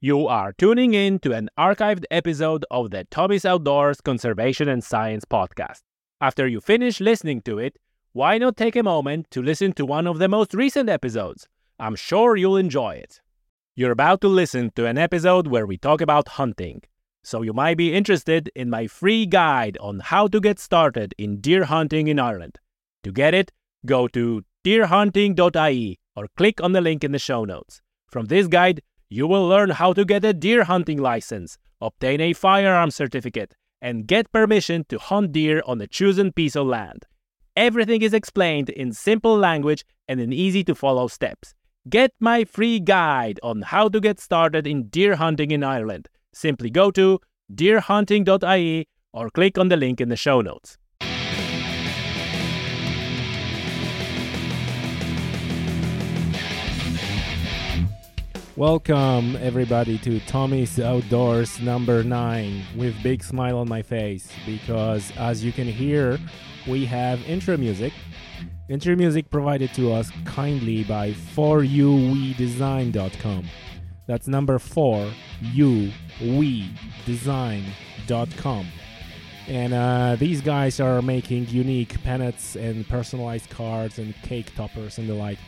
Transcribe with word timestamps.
You 0.00 0.28
are 0.28 0.52
tuning 0.52 0.94
in 0.94 1.18
to 1.20 1.32
an 1.32 1.50
archived 1.58 2.04
episode 2.08 2.64
of 2.70 2.92
the 2.92 3.02
Tommy's 3.10 3.44
Outdoors 3.44 4.00
Conservation 4.00 4.68
and 4.68 4.84
Science 4.84 5.24
podcast. 5.24 5.80
After 6.20 6.46
you 6.46 6.60
finish 6.60 7.00
listening 7.00 7.42
to 7.42 7.58
it, 7.58 7.80
why 8.12 8.38
not 8.38 8.56
take 8.56 8.76
a 8.76 8.84
moment 8.84 9.28
to 9.32 9.42
listen 9.42 9.72
to 9.72 9.84
one 9.84 10.06
of 10.06 10.20
the 10.20 10.28
most 10.28 10.54
recent 10.54 10.88
episodes? 10.88 11.48
I'm 11.80 11.96
sure 11.96 12.36
you'll 12.36 12.58
enjoy 12.58 12.94
it. 12.94 13.20
You're 13.74 13.90
about 13.90 14.20
to 14.20 14.28
listen 14.28 14.70
to 14.76 14.86
an 14.86 14.98
episode 14.98 15.48
where 15.48 15.66
we 15.66 15.76
talk 15.76 16.00
about 16.00 16.28
hunting. 16.28 16.82
So 17.24 17.42
you 17.42 17.52
might 17.52 17.76
be 17.76 17.92
interested 17.92 18.52
in 18.54 18.70
my 18.70 18.86
free 18.86 19.26
guide 19.26 19.76
on 19.80 19.98
how 19.98 20.28
to 20.28 20.40
get 20.40 20.60
started 20.60 21.12
in 21.18 21.40
deer 21.40 21.64
hunting 21.64 22.06
in 22.06 22.20
Ireland. 22.20 22.60
To 23.02 23.10
get 23.10 23.34
it, 23.34 23.50
go 23.84 24.06
to 24.06 24.44
deerhunting.ie 24.64 25.98
or 26.14 26.28
click 26.36 26.62
on 26.62 26.70
the 26.70 26.80
link 26.80 27.02
in 27.02 27.10
the 27.10 27.18
show 27.18 27.44
notes. 27.44 27.82
From 28.06 28.26
this 28.26 28.46
guide, 28.46 28.80
you 29.10 29.26
will 29.26 29.46
learn 29.46 29.70
how 29.70 29.92
to 29.92 30.04
get 30.04 30.24
a 30.24 30.32
deer 30.32 30.64
hunting 30.64 30.98
license, 30.98 31.58
obtain 31.80 32.20
a 32.20 32.32
firearm 32.32 32.90
certificate, 32.90 33.54
and 33.80 34.06
get 34.06 34.32
permission 34.32 34.84
to 34.88 34.98
hunt 34.98 35.32
deer 35.32 35.62
on 35.66 35.80
a 35.80 35.86
chosen 35.86 36.32
piece 36.32 36.56
of 36.56 36.66
land. 36.66 37.06
Everything 37.56 38.02
is 38.02 38.14
explained 38.14 38.68
in 38.70 38.92
simple 38.92 39.36
language 39.36 39.84
and 40.06 40.20
in 40.20 40.32
easy 40.32 40.62
to 40.64 40.74
follow 40.74 41.08
steps. 41.08 41.54
Get 41.88 42.12
my 42.20 42.44
free 42.44 42.80
guide 42.80 43.40
on 43.42 43.62
how 43.62 43.88
to 43.88 44.00
get 44.00 44.20
started 44.20 44.66
in 44.66 44.88
deer 44.88 45.16
hunting 45.16 45.50
in 45.50 45.64
Ireland. 45.64 46.08
Simply 46.32 46.70
go 46.70 46.90
to 46.92 47.20
deerhunting.ie 47.52 48.86
or 49.12 49.30
click 49.30 49.58
on 49.58 49.68
the 49.68 49.76
link 49.76 50.00
in 50.00 50.08
the 50.08 50.16
show 50.16 50.40
notes. 50.40 50.76
Welcome 58.58 59.36
everybody 59.36 59.98
to 59.98 60.18
Tommy's 60.18 60.80
Outdoors 60.80 61.60
number 61.60 62.02
9 62.02 62.64
with 62.76 63.00
big 63.04 63.22
smile 63.22 63.58
on 63.58 63.68
my 63.68 63.82
face 63.82 64.32
because 64.44 65.12
as 65.16 65.44
you 65.44 65.52
can 65.52 65.68
hear 65.68 66.18
we 66.66 66.84
have 66.86 67.22
intro 67.28 67.56
music. 67.56 67.92
Intro 68.68 68.96
music 68.96 69.30
provided 69.30 69.72
to 69.74 69.92
us 69.92 70.10
kindly 70.24 70.82
by 70.82 71.12
4uwedesign.com. 71.12 73.44
That's 74.08 74.26
number 74.26 74.58
4 74.58 75.08
u. 75.40 75.92
And 79.46 79.72
uh, 79.72 80.16
these 80.18 80.40
guys 80.40 80.80
are 80.80 81.00
making 81.00 81.46
unique 81.46 82.02
pennants 82.02 82.56
and 82.56 82.88
personalized 82.88 83.50
cards 83.50 84.00
and 84.00 84.20
cake 84.22 84.52
toppers 84.56 84.98
and 84.98 85.08
the 85.08 85.14
like. 85.14 85.38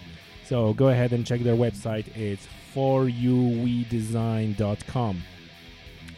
So 0.44 0.72
go 0.74 0.90
ahead 0.90 1.12
and 1.12 1.26
check 1.26 1.40
their 1.40 1.56
website. 1.56 2.06
It's 2.16 2.46
foruwedesign.com. 2.74 5.22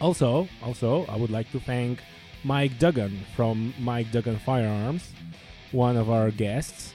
Also, 0.01 0.49
also, 0.63 1.05
I 1.07 1.17
would 1.17 1.31
like 1.31 1.51
to 1.53 1.61
thank 1.61 2.01
Mike 2.45 2.79
Duggan 2.79 3.25
from 3.37 3.75
Mike 3.79 4.11
Duggan 4.11 4.39
Firearms, 4.39 5.13
one 5.71 5.97
of 5.97 6.11
our 6.11 6.31
guests. 6.31 6.93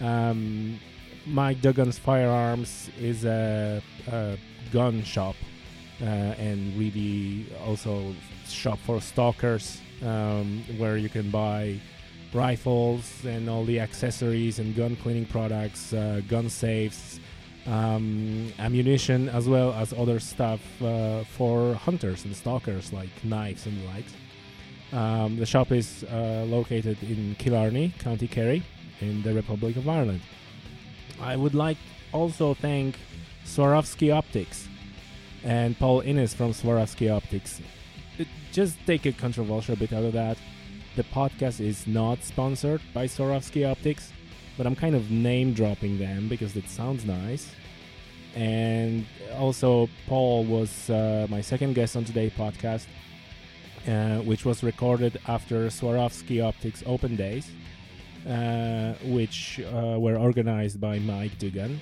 Um, 0.00 0.80
Mike 1.26 1.60
Duggan's 1.60 1.98
Firearms 1.98 2.90
is 2.98 3.24
a, 3.24 3.82
a 4.10 4.36
gun 4.72 5.02
shop 5.02 5.36
uh, 6.00 6.04
and 6.04 6.76
really 6.76 7.46
also 7.64 8.14
shop 8.48 8.78
for 8.80 9.00
stalkers 9.00 9.80
um, 10.02 10.64
where 10.78 10.96
you 10.96 11.08
can 11.08 11.30
buy 11.30 11.78
rifles 12.32 13.24
and 13.24 13.48
all 13.48 13.64
the 13.64 13.78
accessories 13.78 14.58
and 14.58 14.74
gun 14.74 14.96
cleaning 14.96 15.26
products, 15.26 15.92
uh, 15.92 16.20
gun 16.28 16.48
safes, 16.48 17.20
um, 17.66 18.52
ammunition, 18.58 19.28
as 19.28 19.48
well 19.48 19.72
as 19.72 19.92
other 19.92 20.18
stuff 20.18 20.60
uh, 20.82 21.24
for 21.24 21.74
hunters 21.74 22.24
and 22.24 22.34
stalkers 22.34 22.92
like 22.92 23.10
knives 23.24 23.66
and 23.66 23.80
the 23.80 23.86
likes. 23.86 24.12
Um, 24.92 25.36
the 25.36 25.46
shop 25.46 25.72
is 25.72 26.04
uh, 26.04 26.44
located 26.46 27.02
in 27.02 27.34
Killarney, 27.36 27.94
County 27.98 28.28
Kerry, 28.28 28.62
in 29.00 29.22
the 29.22 29.32
Republic 29.32 29.76
of 29.76 29.88
Ireland. 29.88 30.20
I 31.20 31.36
would 31.36 31.54
like 31.54 31.78
also 32.12 32.54
thank 32.54 32.98
Swarovski 33.44 34.14
Optics 34.14 34.68
and 35.44 35.78
Paul 35.78 36.00
Innes 36.00 36.34
from 36.34 36.52
Swarovski 36.52 37.14
Optics. 37.14 37.60
It, 38.18 38.28
just 38.52 38.76
take 38.86 39.06
a 39.06 39.12
controversial 39.12 39.76
bit 39.76 39.92
out 39.92 40.04
of 40.04 40.12
that. 40.12 40.36
The 40.94 41.04
podcast 41.04 41.60
is 41.60 41.86
not 41.86 42.22
sponsored 42.22 42.82
by 42.92 43.06
Swarovski 43.06 43.68
Optics, 43.68 44.12
but 44.56 44.66
I'm 44.66 44.76
kind 44.76 44.94
of 44.94 45.10
name 45.10 45.52
dropping 45.52 45.98
them 45.98 46.28
because 46.28 46.56
it 46.56 46.68
sounds 46.68 47.04
nice. 47.04 47.50
And 48.34 49.06
also, 49.36 49.88
Paul 50.06 50.44
was 50.44 50.88
uh, 50.88 51.26
my 51.28 51.40
second 51.40 51.74
guest 51.74 51.96
on 51.96 52.04
today's 52.04 52.32
podcast, 52.32 52.86
uh, 53.86 54.22
which 54.22 54.44
was 54.44 54.62
recorded 54.62 55.20
after 55.28 55.66
Swarovski 55.66 56.42
Optics 56.42 56.82
Open 56.86 57.16
Days, 57.16 57.50
uh, 58.26 58.94
which 59.04 59.60
uh, 59.60 59.98
were 59.98 60.16
organized 60.16 60.80
by 60.80 60.98
Mike 60.98 61.38
Duggan. 61.38 61.80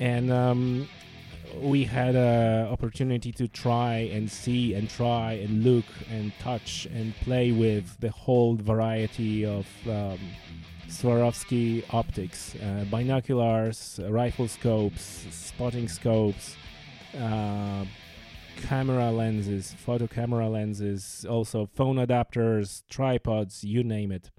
And 0.00 0.32
um, 0.32 0.88
we 1.56 1.84
had 1.84 2.14
an 2.14 2.68
opportunity 2.68 3.32
to 3.32 3.48
try 3.48 4.10
and 4.12 4.30
see 4.30 4.74
and 4.74 4.88
try 4.88 5.32
and 5.32 5.64
look 5.64 5.86
and 6.10 6.32
touch 6.38 6.86
and 6.94 7.14
play 7.16 7.52
with 7.52 7.98
the 8.00 8.10
whole 8.10 8.54
variety 8.54 9.44
of 9.44 9.66
um, 9.88 10.18
Swarovski 10.88 11.84
optics, 11.90 12.54
uh, 12.56 12.84
binoculars, 12.90 14.00
rifle 14.08 14.48
scopes, 14.48 15.26
spotting 15.30 15.88
scopes, 15.88 16.56
uh, 17.18 17.84
camera 18.56 19.10
lenses, 19.10 19.74
photo 19.74 20.06
camera 20.06 20.48
lenses, 20.48 21.26
also 21.28 21.68
phone 21.74 21.96
adapters, 21.96 22.82
tripods, 22.88 23.62
you 23.62 23.84
name 23.84 24.10
it. 24.10 24.30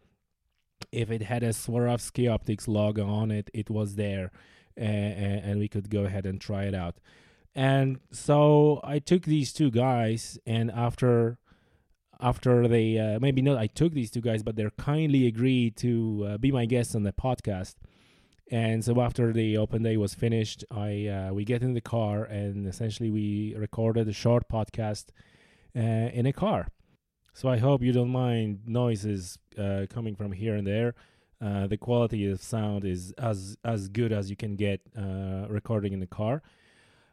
If 0.91 1.11
it 1.11 1.21
had 1.21 1.43
a 1.43 1.49
Swarovski 1.49 2.31
optics 2.31 2.67
logo 2.67 3.07
on 3.07 3.31
it, 3.31 3.49
it 3.53 3.69
was 3.69 3.95
there 3.95 4.31
and, 4.75 5.43
and 5.43 5.59
we 5.59 5.67
could 5.67 5.89
go 5.89 6.05
ahead 6.05 6.25
and 6.25 6.39
try 6.39 6.63
it 6.63 6.73
out. 6.73 6.95
And 7.55 7.99
so 8.11 8.79
I 8.83 8.99
took 8.99 9.23
these 9.23 9.51
two 9.51 9.71
guys, 9.71 10.39
and 10.45 10.71
after 10.71 11.37
after 12.19 12.67
they 12.67 12.97
uh, 12.97 13.19
maybe 13.19 13.41
not 13.41 13.57
I 13.57 13.67
took 13.67 13.93
these 13.93 14.11
two 14.11 14.21
guys, 14.21 14.43
but 14.43 14.55
they're 14.55 14.71
kindly 14.71 15.27
agreed 15.27 15.77
to 15.77 16.27
uh, 16.29 16.37
be 16.37 16.51
my 16.51 16.65
guests 16.65 16.95
on 16.95 17.03
the 17.03 17.13
podcast. 17.13 17.75
And 18.51 18.83
so 18.83 18.99
after 18.99 19.31
the 19.31 19.57
open 19.57 19.83
day 19.83 19.95
was 19.95 20.15
finished, 20.15 20.65
I 20.71 21.07
uh, 21.07 21.33
we 21.33 21.45
get 21.45 21.61
in 21.61 21.73
the 21.73 21.81
car 21.81 22.23
and 22.23 22.67
essentially 22.67 23.11
we 23.11 23.55
recorded 23.55 24.07
a 24.07 24.13
short 24.13 24.49
podcast 24.49 25.05
uh, 25.75 25.79
in 25.79 26.25
a 26.25 26.33
car. 26.33 26.67
So 27.33 27.47
I 27.47 27.57
hope 27.57 27.81
you 27.83 27.93
don't 27.93 28.09
mind 28.09 28.61
noises 28.65 29.37
uh, 29.57 29.85
coming 29.89 30.15
from 30.15 30.31
here 30.31 30.55
and 30.55 30.65
there. 30.65 30.95
Uh, 31.41 31.67
the 31.67 31.77
quality 31.77 32.29
of 32.29 32.41
sound 32.41 32.83
is 32.83 33.13
as 33.13 33.55
as 33.63 33.87
good 33.87 34.11
as 34.11 34.29
you 34.29 34.35
can 34.35 34.55
get 34.55 34.81
recording 35.47 35.93
in 35.93 35.99
the 35.99 36.07
car. 36.07 36.41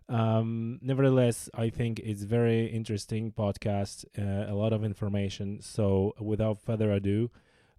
Um, 0.08 0.78
nevertheless, 0.82 1.50
I 1.54 1.70
think 1.70 1.98
it's 1.98 2.22
very 2.22 2.66
interesting 2.66 3.32
podcast, 3.32 4.04
uh, 4.18 4.50
a 4.50 4.54
lot 4.54 4.72
of 4.72 4.84
information. 4.84 5.60
So, 5.60 6.14
without 6.20 6.60
further 6.60 6.92
ado, 6.92 7.30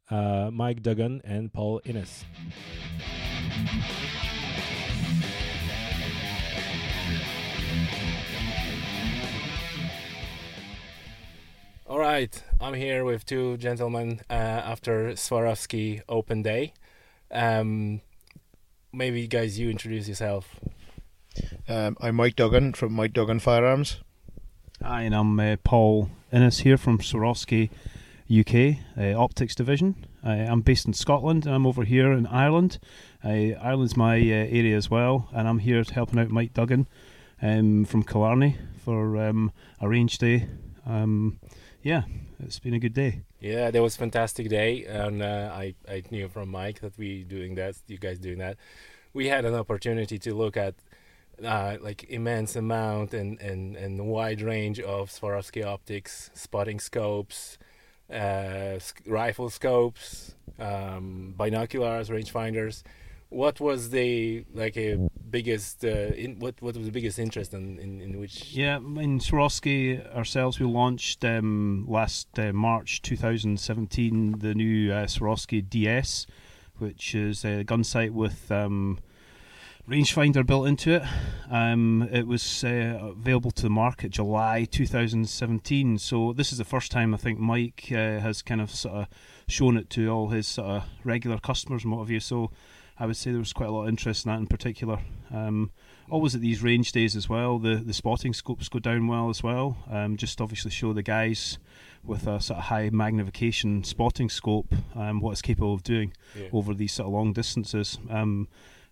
uh, 0.10 0.50
Mike 0.52 0.82
Duggan 0.82 1.22
and 1.24 1.52
Paul 1.54 1.82
Innes. 1.86 2.26
All 11.90 12.00
right, 12.00 12.44
I'm 12.60 12.74
here 12.74 13.06
with 13.06 13.26
two 13.26 13.56
gentlemen 13.56 14.20
uh, 14.30 14.34
after 14.34 15.14
Swarovski 15.14 16.02
Open 16.10 16.42
Day. 16.42 16.74
Um, 17.32 18.02
maybe, 18.92 19.26
guys, 19.28 19.58
you 19.58 19.70
introduce 19.70 20.10
yourself. 20.10 20.60
Um, 21.68 21.98
I'm 22.02 22.16
Mike 22.16 22.36
Duggan 22.36 22.74
from 22.74 22.94
Mike 22.94 23.14
Duggan 23.14 23.40
Firearms. 23.40 23.98
Hi, 24.82 25.04
and 25.04 25.16
I'm 25.16 25.40
uh, 25.40 25.56
Paul 25.64 26.10
Innes 26.32 26.60
here 26.60 26.78
from 26.78 27.00
Swarovski 27.00 27.70
UK 28.30 28.78
uh, 28.98 29.20
Optics 29.20 29.56
Division. 29.56 30.06
I'm 30.24 30.62
based 30.62 30.86
in 30.86 30.94
Scotland 30.94 31.46
and 31.46 31.56
I'm 31.56 31.66
over 31.66 31.84
here 31.84 32.12
in 32.12 32.28
Ireland. 32.28 32.80
Ireland's 33.24 33.96
my 33.96 34.18
uh, 34.18 34.48
area 34.50 34.76
as 34.76 34.90
well, 34.90 35.30
and 35.34 35.48
I'm 35.48 35.60
here 35.60 35.84
helping 35.92 36.20
out 36.20 36.30
Mike 36.30 36.54
Duggan 36.54 36.88
um, 37.42 37.86
from 37.86 38.04
Killarney 38.04 38.58
for 38.84 39.18
um, 39.18 39.52
a 39.80 39.88
range 39.88 40.18
day. 40.18 40.48
Um, 40.86 41.40
yeah, 41.82 42.04
it's 42.40 42.60
been 42.60 42.74
a 42.74 42.80
good 42.80 42.94
day. 42.94 43.22
Yeah, 43.40 43.72
that 43.72 43.82
was 43.82 43.96
a 43.96 44.00
fantastic 44.00 44.50
day, 44.50 44.86
and 44.86 45.22
uh, 45.22 45.52
I 45.54 45.76
I 45.88 46.04
knew 46.12 46.28
from 46.28 46.50
Mike 46.50 46.82
that 46.82 46.98
we 46.98 47.24
doing 47.24 47.56
that, 47.56 47.76
you 47.88 47.98
guys 47.98 48.20
doing 48.20 48.40
that. 48.40 48.58
We 49.14 49.28
had 49.28 49.46
an 49.46 49.56
opportunity 49.56 50.20
to 50.20 50.36
look 50.36 50.58
at 50.58 50.76
uh, 51.44 51.78
like 51.82 52.06
immense 52.10 52.56
amount 52.56 53.14
and, 53.14 53.40
and, 53.42 53.76
and 53.76 54.08
wide 54.08 54.42
range 54.42 54.80
of 54.80 55.10
Swarovski 55.10 55.66
optics, 55.66 56.30
spotting 56.34 56.80
scopes, 56.80 57.58
uh, 58.12 58.80
sc- 58.80 59.02
rifle 59.06 59.50
scopes, 59.50 60.36
um, 60.60 61.34
binoculars, 61.38 62.10
rangefinders. 62.10 62.84
what 63.30 63.60
was 63.60 63.90
the 63.90 64.46
like 64.54 64.78
a 64.78 64.98
biggest 65.30 65.84
uh, 65.84 65.88
in, 65.90 66.40
what 66.40 66.56
what 66.62 66.76
was 66.78 66.86
the 66.86 66.92
biggest 66.92 67.20
interest 67.20 67.54
in 67.54 67.78
in, 67.80 68.02
in 68.02 68.20
which 68.20 68.54
Yeah, 68.54 68.78
in 68.78 69.20
Swarovski 69.20 70.16
ourselves, 70.16 70.60
we 70.60 70.66
launched 70.66 71.26
um, 71.26 71.86
last 71.88 72.28
uh, 72.40 72.54
March 72.54 73.02
2017 73.02 74.40
the 74.40 74.56
new 74.56 74.94
uh, 74.94 75.06
Swarovski 75.06 75.68
DS, 75.70 76.26
which 76.78 77.14
is 77.14 77.44
a 77.44 77.64
gun 77.64 77.84
sight 77.84 78.14
with 78.14 78.52
um, 78.52 79.00
rangefinder 79.88 80.46
built 80.46 80.68
into 80.68 80.96
it. 80.96 81.04
Um, 81.50 82.08
it 82.12 82.28
was 82.28 82.64
uh, 82.64 83.14
available 83.18 83.52
to 83.52 83.64
the 83.64 83.70
market 83.70 84.12
July 84.12 84.66
2017. 84.70 85.98
So 85.98 86.34
this 86.34 86.52
is 86.52 86.58
the 86.58 86.66
first 86.66 86.92
time 86.92 87.14
I 87.14 87.18
think 87.18 87.40
Mike 87.40 87.88
uh, 87.92 88.20
has 88.20 88.42
kind 88.42 88.60
of 88.60 88.70
sort 88.70 88.96
of 88.96 89.08
shown 89.48 89.78
it 89.78 89.90
to 89.92 90.10
all 90.10 90.30
his 90.30 90.46
sort 90.46 90.68
of 90.68 90.84
regular 91.06 91.38
customers 91.38 91.84
and 91.84 91.94
what 91.94 92.00
have 92.00 92.10
you. 92.10 92.20
So 92.20 92.52
I 93.00 93.06
would 93.06 93.16
say 93.16 93.32
there 93.32 93.40
was 93.40 93.54
quite 93.54 93.70
a 93.70 93.72
lot 93.72 93.84
of 93.84 93.90
interest 93.90 94.26
in 94.26 94.32
that 94.32 94.40
in 94.40 94.48
particular. 94.48 95.00
Um, 95.34 95.72
always 96.10 96.36
at 96.36 96.42
these 96.42 96.62
range 96.62 96.92
days 96.92 97.16
as 97.16 97.30
well, 97.30 97.58
the 97.58 97.76
the 97.76 97.94
spotting 97.94 98.34
scopes 98.34 98.68
go 98.68 98.80
down 98.80 99.08
well 99.08 99.30
as 99.30 99.42
well. 99.42 99.78
Um, 99.90 100.18
just 100.18 100.42
obviously 100.42 100.72
show 100.72 100.92
the 100.92 101.04
guys 101.04 101.60
with 102.04 102.28
a 102.28 102.42
sort 102.42 102.58
of 102.58 102.66
high 102.66 102.90
magnification 102.90 103.84
spotting 103.84 104.30
scope 104.30 104.74
um, 104.96 105.20
what 105.20 105.32
it's 105.32 105.42
capable 105.42 105.74
of 105.74 105.84
doing 105.84 106.14
yeah. 106.36 106.48
over 106.52 106.74
these 106.74 106.94
sort 106.94 107.08
of 107.08 107.14
long 107.14 107.32
distances. 107.34 107.98
Um, 108.10 108.48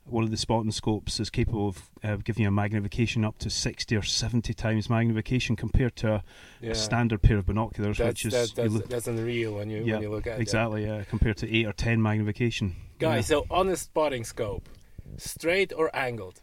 one 0.06 0.24
of 0.24 0.32
the 0.32 0.38
spotting 0.38 0.72
scopes 0.72 1.20
is 1.20 1.30
capable 1.30 1.68
of 1.70 1.90
uh, 2.04 2.16
giving 2.18 2.44
you 2.44 2.48
a 2.50 2.52
magnification 2.52 3.26
up 3.26 3.38
to 3.40 3.50
60 3.50 3.96
or 3.96 4.04
70 4.04 4.54
times 4.54 4.90
magnification 4.90 5.56
compared 5.56 5.96
to 5.98 6.14
a, 6.16 6.24
yeah. 6.62 6.72
a 6.72 6.76
standard 6.76 7.22
pair 7.24 7.38
of 7.38 7.46
binoculars, 7.48 7.98
that's 7.98 8.24
which 8.24 8.26
is 8.28 8.34
that, 8.34 8.50
you 8.50 8.70
that's, 8.70 8.74
look- 8.74 8.90
that's 8.90 9.08
unreal 9.08 9.56
when 9.56 9.70
you 9.70 9.84
Yeah, 9.84 9.94
when 9.96 10.04
you 10.04 10.10
look 10.12 10.28
at 10.28 10.36
that. 10.38 10.42
exactly 10.42 10.86
yeah, 10.86 11.04
compared 11.10 11.38
to 11.38 11.52
8 11.52 11.66
or 11.66 11.74
10 11.74 12.02
magnification. 12.02 12.76
guys 13.00 13.26
so 13.28 13.46
on 13.50 13.68
a 13.70 13.76
spotting 13.76 14.24
scope 14.24 14.70
straight 15.18 15.74
or 15.74 15.90
angled 15.96 16.42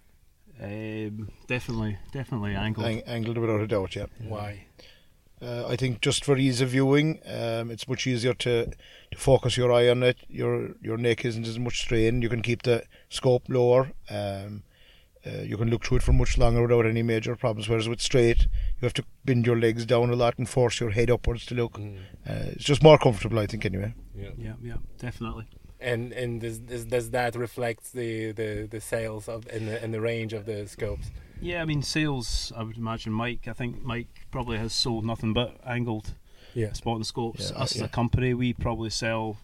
Um, 0.62 1.30
definitely, 1.46 1.98
definitely 2.12 2.54
angled. 2.54 2.86
Ang- 2.86 3.02
angled 3.06 3.38
without 3.38 3.60
a 3.60 3.66
doubt, 3.66 3.96
yeah. 3.96 4.06
why 4.28 4.66
Uh, 5.42 5.66
I 5.66 5.76
think 5.76 6.00
just 6.00 6.24
for 6.24 6.36
ease 6.36 6.60
of 6.60 6.68
viewing, 6.70 7.18
um, 7.26 7.70
it's 7.70 7.88
much 7.88 8.06
easier 8.06 8.32
to, 8.34 8.66
to 8.66 9.18
focus 9.18 9.56
your 9.56 9.72
eye 9.72 9.88
on 9.88 10.02
it. 10.04 10.18
Your 10.28 10.70
your 10.80 10.96
neck 10.96 11.24
isn't 11.24 11.46
as 11.46 11.58
much 11.58 11.80
strain. 11.80 12.22
You 12.22 12.28
can 12.28 12.42
keep 12.42 12.62
the 12.62 12.84
scope 13.08 13.48
lower. 13.48 13.90
Um, 14.08 14.62
uh, 15.26 15.42
you 15.42 15.56
can 15.56 15.70
look 15.70 15.84
through 15.84 15.98
it 15.98 16.02
for 16.02 16.12
much 16.12 16.36
longer 16.36 16.62
without 16.62 16.84
any 16.86 17.02
major 17.02 17.36
problems. 17.36 17.68
Whereas 17.68 17.88
with 17.88 18.00
straight, 18.00 18.42
you 18.42 18.82
have 18.86 18.94
to 18.94 19.04
bend 19.24 19.46
your 19.46 19.58
legs 19.58 19.84
down 19.86 20.10
a 20.10 20.16
lot 20.16 20.36
and 20.38 20.48
force 20.48 20.80
your 20.80 20.90
head 20.90 21.10
upwards 21.10 21.46
to 21.46 21.54
look. 21.54 21.74
Mm, 21.78 21.96
Uh, 22.28 22.52
it's 22.54 22.64
just 22.64 22.82
more 22.82 22.98
comfortable, 22.98 23.38
I 23.38 23.46
think, 23.46 23.64
anyway. 23.64 23.94
yeah 24.16 24.30
yeah, 24.36 24.54
yeah, 24.62 24.76
definitely. 24.98 25.46
and 25.80 26.12
and 26.12 26.40
does, 26.40 26.58
does, 26.60 26.84
does 26.86 27.10
that 27.10 27.34
reflect 27.36 27.92
the, 27.92 28.32
the, 28.32 28.68
the 28.70 28.80
sales 28.80 29.28
of 29.28 29.46
and 29.48 29.66
the, 29.68 29.82
and 29.82 29.92
the 29.94 30.00
range 30.00 30.32
of 30.32 30.44
the 30.46 30.66
scopes 30.68 31.10
Yeah, 31.40 31.62
I 31.62 31.64
mean 31.66 31.82
sales. 31.82 32.52
I 32.56 32.62
would 32.62 32.76
imagine 32.76 33.12
Mike. 33.12 33.46
I 33.48 33.52
think 33.52 33.82
Mike 33.82 34.21
probably 34.32 34.58
has 34.58 34.72
sold 34.72 35.04
nothing 35.04 35.32
but 35.32 35.56
angled 35.64 36.14
yeah 36.54 36.72
spotting 36.72 37.04
scopes. 37.04 37.50
Yeah, 37.52 37.62
Us 37.62 37.76
as 37.76 37.82
a 37.82 37.88
company, 37.88 38.34
we 38.34 38.52
probably 38.52 38.90
sell 38.90 39.36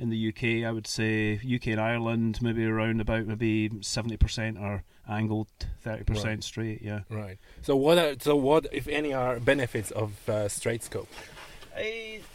in 0.00 0.08
the 0.10 0.28
UK. 0.28 0.66
I 0.66 0.72
would 0.72 0.86
say 0.86 1.34
UK 1.44 1.66
and 1.68 1.80
Ireland, 1.80 2.40
maybe 2.40 2.64
around 2.64 3.00
about 3.02 3.26
maybe 3.26 3.70
seventy 3.82 4.16
percent 4.16 4.56
are 4.58 4.84
angled, 5.08 5.48
thirty 5.82 6.04
percent 6.04 6.26
Right. 6.38 6.44
straight. 6.44 6.82
Yeah. 6.82 7.00
right 7.10 7.38
so 7.62 7.76
what 7.76 7.98
are, 7.98 8.14
so 8.18 8.34
what 8.36 8.66
if 8.72 8.88
any 8.88 9.12
are 9.12 9.38
benefits 9.40 9.90
of 9.90 10.28
uh, 10.28 10.48
straight 10.48 10.82
scope 10.82 11.08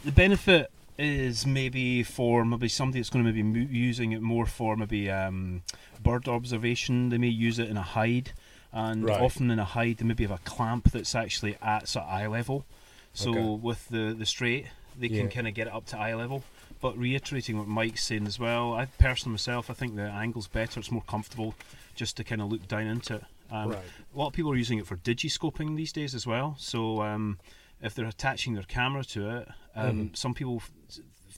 the 0.05 0.11
benefit 0.11 0.71
is 0.97 1.45
maybe 1.45 2.03
for 2.03 2.45
maybe 2.45 2.67
somebody 2.69 2.99
that's 2.99 3.09
going 3.09 3.25
to 3.25 3.31
maybe 3.31 3.65
using 3.73 4.11
it 4.11 4.21
more 4.21 4.45
for 4.45 4.75
maybe 4.77 5.09
um, 5.09 5.63
bird 6.01 6.27
observation. 6.27 7.09
They 7.09 7.17
may 7.17 7.27
use 7.27 7.57
it 7.59 7.67
in 7.69 7.77
a 7.77 7.81
hide, 7.81 8.31
and 8.73 9.03
Right. 9.05 9.21
often 9.21 9.51
in 9.51 9.59
a 9.59 9.65
hide 9.65 9.97
they 9.97 10.05
maybe 10.05 10.23
have 10.23 10.31
a 10.31 10.41
clamp 10.43 10.91
that's 10.91 11.15
actually 11.15 11.55
at 11.61 11.87
sort 11.87 12.05
of 12.05 12.11
eye 12.11 12.27
level. 12.27 12.65
So 13.13 13.29
Okay. 13.31 13.59
with 13.61 13.87
the 13.89 14.13
the 14.17 14.25
straight, 14.25 14.65
they 14.97 15.07
Yeah. 15.07 15.21
can 15.21 15.29
kind 15.29 15.47
of 15.47 15.53
get 15.53 15.67
it 15.67 15.73
up 15.73 15.85
to 15.87 15.97
eye 15.97 16.15
level. 16.15 16.43
But 16.81 16.97
reiterating 16.97 17.57
what 17.57 17.67
Mike's 17.67 18.03
saying 18.03 18.27
as 18.27 18.39
well, 18.39 18.73
I 18.73 18.85
personally 18.87 19.33
myself, 19.33 19.69
I 19.69 19.73
think 19.73 19.95
the 19.95 20.01
angle's 20.09 20.47
better. 20.47 20.79
It's 20.81 20.91
more 20.91 21.03
comfortable 21.03 21.55
just 21.95 22.17
to 22.17 22.23
kind 22.25 22.41
of 22.41 22.51
look 22.51 22.67
down 22.67 22.87
into 22.87 23.15
it. 23.15 23.23
Um, 23.51 23.69
right 23.69 23.83
a 24.13 24.17
lot 24.17 24.27
of 24.27 24.33
people 24.33 24.51
are 24.51 24.55
using 24.57 24.79
it 24.79 24.87
for 24.87 24.97
digiscoping 24.97 25.75
these 25.75 25.91
days 25.93 26.13
as 26.15 26.25
well. 26.27 26.55
So 26.57 27.01
um, 27.03 27.39
if 27.81 27.93
they're 27.93 28.05
attaching 28.07 28.53
their 28.55 28.63
camera 28.63 29.03
to 29.05 29.29
it, 29.37 29.47
um, 29.75 30.09
Mhm. 30.09 30.17
some 30.17 30.33
people 30.33 30.61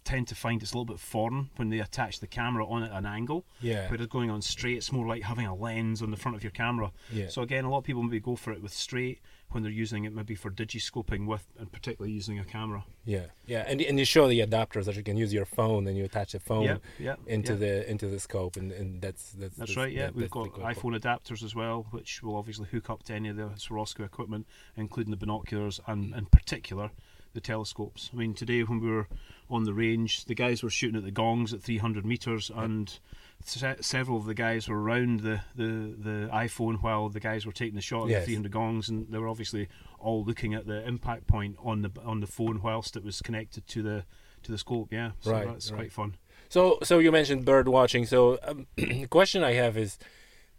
tend 0.06 0.28
to 0.30 0.36
find 0.36 0.62
it's 0.62 0.72
a 0.72 0.76
little 0.76 0.86
bit 0.86 1.00
foreign 1.00 1.50
when 1.58 1.70
they 1.70 1.80
attach 1.80 2.20
the 2.22 2.28
camera 2.28 2.66
on 2.66 2.84
at 2.84 2.92
an 2.92 3.06
angle. 3.06 3.44
yeah 3.60 3.90
Whereas 3.90 4.08
going 4.08 4.30
on 4.30 4.42
straight, 4.42 4.78
it's 4.78 4.92
more 4.92 5.06
like 5.08 5.24
having 5.24 5.46
a 5.48 5.56
lens 5.56 6.02
on 6.02 6.12
the 6.12 6.18
front 6.18 6.38
of 6.38 6.44
your 6.44 6.52
camera. 6.52 6.92
yeah 7.12 7.28
So 7.28 7.42
again, 7.42 7.66
a 7.66 7.70
lot 7.70 7.80
of 7.80 7.84
people 7.84 8.04
maybe 8.04 8.20
go 8.20 8.36
for 8.36 8.54
it 8.54 8.62
with 8.62 8.72
straight 8.74 9.20
when 9.50 9.62
they're 9.64 9.72
using 9.72 10.06
it 10.06 10.14
maybe 10.14 10.36
for 10.36 10.50
digiscoping 10.52 11.28
with, 11.28 11.46
and 11.60 11.72
particularly 11.72 12.12
using 12.14 12.40
a 12.40 12.44
camera. 12.44 12.84
yeah 13.06 13.26
yeah 13.46 13.64
and 13.68 13.80
and 13.82 13.98
you 14.00 14.06
show 14.06 14.28
the 14.28 14.40
adapters 14.42 14.86
that 14.86 14.96
you 14.96 15.04
can 15.04 15.18
use 15.18 15.32
your 15.34 15.46
phone 15.46 15.88
and 15.88 15.96
you 15.98 16.04
attach 16.04 16.32
the 16.32 16.40
phone 16.40 16.64
yeah, 16.64 16.78
yeah. 17.00 17.16
into 17.28 17.54
yeah. 17.54 17.60
the 17.60 17.90
into 17.92 18.08
the 18.08 18.20
scope 18.20 18.58
and, 18.58 18.72
and 18.72 19.02
that's 19.02 19.32
that's 19.34 19.56
That's 19.58 19.78
right, 19.78 19.92
yeah. 19.94 20.08
that- 20.08 20.16
We've 20.16 20.30
got 20.30 20.52
iPhone 20.74 21.00
adapters 21.00 21.44
as 21.44 21.54
well, 21.56 21.86
which 21.92 22.22
will 22.24 22.36
obviously 22.38 22.68
hook 22.72 22.90
up 22.90 23.04
to 23.04 23.14
any 23.14 23.30
of 23.30 23.38
the 23.38 23.50
Swarovski 23.64 24.04
equipment, 24.06 24.46
including 24.76 25.12
the 25.12 25.18
binoculars 25.18 25.80
and, 25.88 26.14
in 26.16 26.26
particular, 26.26 26.92
the 27.36 27.42
telescopes. 27.42 28.10
I 28.12 28.16
mean, 28.18 28.34
today 28.34 28.64
when 28.64 28.80
we 28.82 28.90
were 28.90 29.08
on 29.50 29.66
the 29.66 29.74
range, 29.74 30.26
the 30.26 30.34
guys 30.34 30.64
were 30.64 30.72
shooting 30.72 30.98
at 30.98 31.04
the 31.04 31.12
gongs 31.12 31.54
at 31.54 31.62
300 31.62 32.04
metres, 32.06 32.50
and 32.56 32.98
se- 33.44 33.78
several 33.82 34.18
of 34.18 34.26
the 34.26 34.34
guys 34.34 34.68
were 34.68 34.82
around 34.82 35.20
the, 35.20 35.42
the, 35.56 35.94
the 35.98 36.30
iPhone 36.34 36.82
while 36.82 37.10
the 37.10 37.20
guys 37.20 37.46
were 37.46 37.52
taking 37.52 37.76
the 37.76 37.82
shot 37.82 38.06
at 38.06 38.10
Yes. 38.10 38.22
the 38.26 38.32
300 38.34 38.52
gongs, 38.52 38.90
and 38.90 39.08
they 39.12 39.20
were 39.20 39.28
obviously 39.28 39.68
all 40.00 40.24
looking 40.24 40.56
at 40.56 40.66
the 40.66 40.86
impact 40.88 41.28
point 41.28 41.56
on 41.64 41.82
the 41.84 41.92
on 42.04 42.20
the 42.22 42.28
phone 42.28 42.62
whilst 42.64 42.96
it 42.98 43.04
was 43.04 43.22
connected 43.22 43.68
to 43.68 43.84
the 43.84 44.04
to 44.44 44.52
the 44.52 44.58
scope. 44.58 44.92
Yeah, 44.92 45.12
so 45.22 45.32
Right, 45.32 45.46
that's 45.48 45.70
right. 45.72 45.78
quite 45.78 45.92
fun. 45.92 46.16
So, 46.50 46.80
so 46.84 47.00
you 47.00 47.12
mentioned 47.12 47.44
bird 47.46 47.68
watching. 47.68 48.06
So, 48.06 48.38
um, 48.44 48.68
the 48.76 49.08
question 49.08 49.44
I 49.44 49.54
have 49.54 49.78
is: 49.78 49.98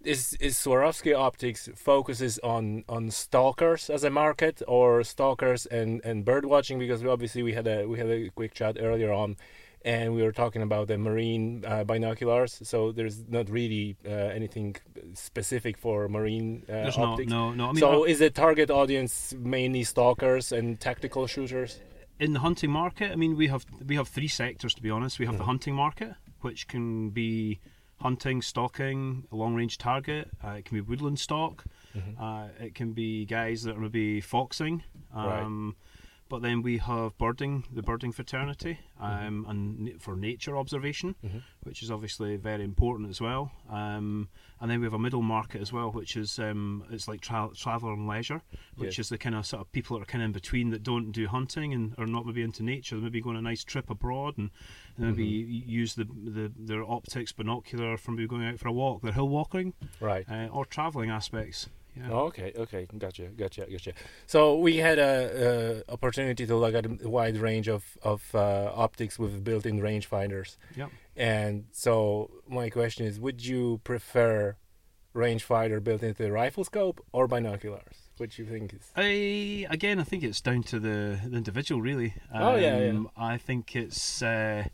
Is 0.07 0.35
is 0.41 0.55
Swarovski 0.57 1.13
Optics 1.17 1.69
focuses 1.75 2.39
on 2.45 2.85
on 2.89 3.11
stalkers 3.11 3.91
as 3.91 4.05
a 4.05 4.11
market, 4.11 4.63
or 4.69 5.03
stalkers 5.03 5.67
and 5.67 6.01
and 6.05 6.25
bird 6.25 6.45
watching? 6.45 6.79
Because 6.79 7.03
we 7.03 7.11
obviously 7.11 7.43
we 7.43 7.53
had 7.55 7.67
a 7.67 7.87
we 7.87 7.99
had 7.99 8.09
a 8.09 8.31
quick 8.31 8.55
chat 8.55 8.77
earlier 8.81 9.13
on, 9.13 9.37
and 9.85 10.15
we 10.15 10.23
were 10.23 10.31
talking 10.33 10.63
about 10.63 10.87
the 10.87 10.97
marine 10.97 11.65
uh, 11.67 11.83
binoculars. 11.83 12.53
So 12.63 12.93
there's 12.93 13.25
not 13.29 13.51
really 13.51 13.97
uh, 14.07 14.11
anything 14.39 14.77
specific 15.15 15.77
for 15.77 16.09
marine 16.09 16.63
uh, 16.69 16.73
There's 16.85 16.99
optics. 16.99 17.31
no, 17.31 17.53
no. 17.53 17.65
I 17.71 17.73
mean, 17.73 17.81
so 17.81 18.05
I- 18.05 18.09
is 18.09 18.19
the 18.21 18.31
target 18.31 18.71
audience 18.71 19.35
mainly 19.37 19.83
stalkers 19.85 20.53
and 20.53 20.79
tactical 20.81 21.27
shooters? 21.27 21.81
in 22.19 22.33
the 22.33 22.41
hunting 22.41 22.71
market, 22.71 23.13
I 23.13 23.17
mean, 23.17 23.37
we 23.37 23.49
have 23.49 23.67
we 23.91 23.97
have 23.97 24.09
three 24.09 24.29
sectors 24.29 24.73
to 24.75 24.83
be 24.83 24.91
honest. 24.91 25.19
We 25.19 25.27
have 25.27 25.37
the 25.37 25.43
Mhm. 25.45 25.53
hunting 25.53 25.75
market, 25.75 26.13
which 26.43 26.67
can 26.69 27.11
be 27.11 27.59
hunting, 28.01 28.43
stalking, 28.43 29.25
a 29.33 29.37
long 29.37 29.55
range 29.55 29.79
target. 29.79 30.29
Uh, 30.45 30.51
it 30.51 30.65
can 30.65 30.77
be 30.77 30.81
woodland 30.81 31.19
stalk. 31.19 31.65
Uh, 32.21 32.49
it 32.61 32.75
can 32.75 32.93
be 32.93 33.25
guys 33.25 33.63
that 33.63 33.77
are 33.77 33.81
maybe 33.81 34.21
foxing. 34.21 34.83
Right. 35.15 35.43
But 36.29 36.43
then 36.43 36.61
we 36.63 36.79
have 36.79 37.17
birding, 37.19 37.65
the 37.73 37.83
birding 37.83 38.11
fraternity, 38.11 38.81
um, 38.99 39.47
and 39.49 39.79
na- 39.79 39.91
for 40.01 40.17
nature 40.17 40.57
observation, 40.59 41.15
Mhm. 41.25 41.43
which 41.63 41.85
is 41.85 41.91
obviously 41.91 42.37
very 42.37 42.65
important 42.65 43.11
as 43.11 43.21
well. 43.21 43.53
Um, 43.69 44.29
and 44.61 44.69
then 44.69 44.81
we 44.81 44.87
have 44.87 44.93
a 44.93 44.99
middle 44.99 45.23
market 45.23 45.61
as 45.61 45.73
well, 45.73 45.93
which 45.93 46.17
is 46.17 46.41
um, 46.41 46.83
it's 46.91 47.07
like 47.07 47.21
tra- 47.21 47.51
traveller 47.55 47.93
and 47.93 48.09
leisure, 48.09 48.43
which 48.75 48.99
Yes. 48.99 49.07
is 49.07 49.09
the 49.11 49.19
kind 49.19 49.37
of 49.37 49.47
sort 49.47 49.61
of 49.61 49.71
people 49.71 49.97
that 49.97 50.03
are 50.03 50.07
kind 50.07 50.23
of 50.23 50.27
in 50.27 50.33
between 50.33 50.71
that 50.71 50.83
don't 50.83 51.13
do 51.13 51.29
hunting 51.29 51.73
and 51.73 51.95
are 51.97 52.07
not 52.09 52.27
maybe 52.27 52.43
into 52.43 52.65
nature. 52.65 52.97
They 52.97 53.03
maybe 53.03 53.21
go 53.21 53.31
on 53.31 53.37
a 53.37 53.43
nice 53.43 53.63
trip 53.63 53.89
abroad 53.89 54.37
and, 54.37 54.51
and 54.97 55.07
maybe 55.07 55.45
y- 55.45 55.63
use 55.65 55.95
the, 55.95 56.05
the 56.07 56.51
their 56.59 56.83
optics 56.85 57.31
binocular 57.31 57.97
from 57.97 58.17
maybe 58.17 58.27
going 58.27 58.45
out 58.47 58.59
for 58.59 58.67
a 58.67 58.73
walk. 58.73 59.03
They're 59.03 59.13
hill 59.13 59.29
walking 59.29 59.75
Right. 60.01 60.29
uh, 60.29 60.49
or 60.49 60.65
travelling 60.65 61.11
aspects. 61.11 61.69
Yeah. 61.97 62.09
Oh, 62.11 62.19
okay, 62.27 62.53
okay, 62.57 62.87
gotcha, 62.99 63.29
gotcha, 63.29 63.67
gotcha. 63.71 63.93
So 64.27 64.59
we 64.59 64.77
had 64.77 64.99
a, 64.99 65.83
a 65.89 65.93
opportunity 65.93 66.47
to 66.47 66.57
look 66.57 66.75
at 66.75 66.87
a 66.87 67.09
wide 67.09 67.39
range 67.39 67.69
of 67.69 67.97
of 68.03 68.23
uh, 68.35 68.71
optics 68.75 69.19
with 69.19 69.43
built-in 69.43 69.81
rangefinders. 69.81 70.57
Yep. 70.77 70.91
And 71.17 71.65
so 71.73 72.31
my 72.49 72.69
question 72.69 73.07
is, 73.07 73.19
would 73.19 73.45
you 73.45 73.81
prefer 73.85 74.57
rangefinder 75.15 75.83
built 75.83 76.03
into 76.03 76.23
the 76.23 76.31
rifle 76.31 76.65
scope 76.65 77.03
or 77.13 77.27
binoculars? 77.27 78.11
What 78.19 78.31
do 78.31 78.43
you 78.43 78.49
think 78.49 78.75
is? 78.75 78.91
I 78.95 79.67
again, 79.71 79.99
I 79.99 80.05
think 80.05 80.23
it's 80.23 80.41
down 80.41 80.63
to 80.65 80.79
the, 80.79 81.19
the 81.27 81.37
individual, 81.37 81.81
really. 81.81 82.15
Oh, 82.35 82.57
yeah, 82.57 82.79
yeah. 82.79 82.91
Um, 82.91 83.11
I 83.17 83.39
think 83.39 83.75
it's. 83.75 84.23
Uh, 84.23 84.65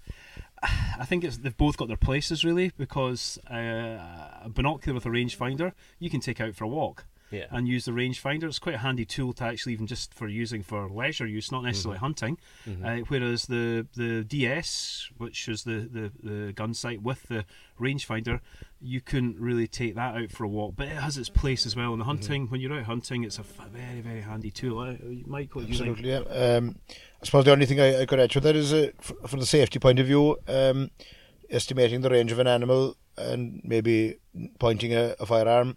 I 0.63 1.05
think 1.05 1.25
it's 1.25 1.39
they've 1.39 1.57
both 1.57 1.77
got 1.77 1.89
their 1.89 1.97
places 1.97 2.45
really 2.45 2.73
because 2.77 3.39
uh, 3.51 4.45
a 4.45 4.49
binocular 4.49 4.95
with 4.95 5.07
a 5.07 5.09
rangefinder 5.09 5.73
you 5.99 6.11
can 6.11 6.21
take 6.21 6.41
out 6.41 6.55
for 6.55 6.65
a 6.65 6.69
walk. 6.69 7.05
Yeah. 7.33 7.47
and 7.51 7.67
use 7.67 7.87
the 7.87 7.93
rangefinder. 7.93 8.45
It's 8.45 8.59
quite 8.59 8.75
a 8.77 8.79
handy 8.79 9.05
tool 9.05 9.33
to 9.35 9.45
actually 9.45 9.73
even 9.73 9.87
just 9.87 10.13
for 10.15 10.29
using 10.29 10.63
for 10.63 10.89
leisure 10.89 11.27
use, 11.27 11.51
not 11.51 11.65
necessarily 11.65 11.99
hunting. 11.99 12.39
Uh, 12.85 12.99
whereas 13.09 13.47
the 13.47 13.87
the 13.97 14.23
DS, 14.25 15.09
which 15.19 15.49
is 15.49 15.65
the, 15.65 15.89
the 15.91 16.13
the 16.23 16.53
gun 16.53 16.75
sight 16.75 17.03
with 17.03 17.23
the 17.25 17.45
rangefinder, 17.81 18.41
you 18.81 19.01
couldn't 19.01 19.39
really 19.41 19.67
take 19.67 19.95
that 19.95 20.15
out 20.15 20.31
for 20.31 20.45
a 20.45 20.49
walk. 20.49 20.75
But 20.77 20.89
it 20.89 20.97
has 20.97 21.17
its 21.19 21.29
place 21.29 21.65
as 21.67 21.75
well 21.75 21.93
in 21.93 21.99
the 21.99 22.05
hunting. 22.05 22.47
When 22.49 22.61
you're 22.61 22.75
out 22.75 22.85
hunting, 22.85 23.25
it's 23.25 23.39
a 23.39 23.43
very 23.43 24.01
very 24.01 24.21
handy 24.21 24.51
tool. 24.51 24.79
Uh, 24.81 24.93
what 25.27 25.49
do 25.53 25.61
you 25.61 25.67
think? 25.67 25.71
Absolutely, 25.71 26.11
yeah. 26.11 26.19
Um, 26.57 26.77
I 27.21 27.25
suppose 27.25 27.45
the 27.45 27.53
only 27.53 27.67
thing 27.67 27.81
I, 27.81 28.03
I 28.03 28.07
could 28.07 28.21
add 28.21 28.31
to 28.33 28.41
that 28.41 28.57
is, 28.57 28.73
uh, 28.73 28.91
f- 28.99 29.13
from 29.27 29.41
the 29.41 29.47
safety 29.47 29.79
point 29.79 29.99
of 30.01 30.07
view, 30.07 30.37
um, 30.49 30.91
estimating 31.51 32.01
the 32.01 32.11
range 32.11 32.33
of 32.33 32.39
an 32.39 32.47
animal 32.47 32.97
and 33.17 33.61
maybe 33.65 34.17
pointing 34.59 34.95
a, 34.95 35.15
a 35.21 35.27
firearm 35.27 35.77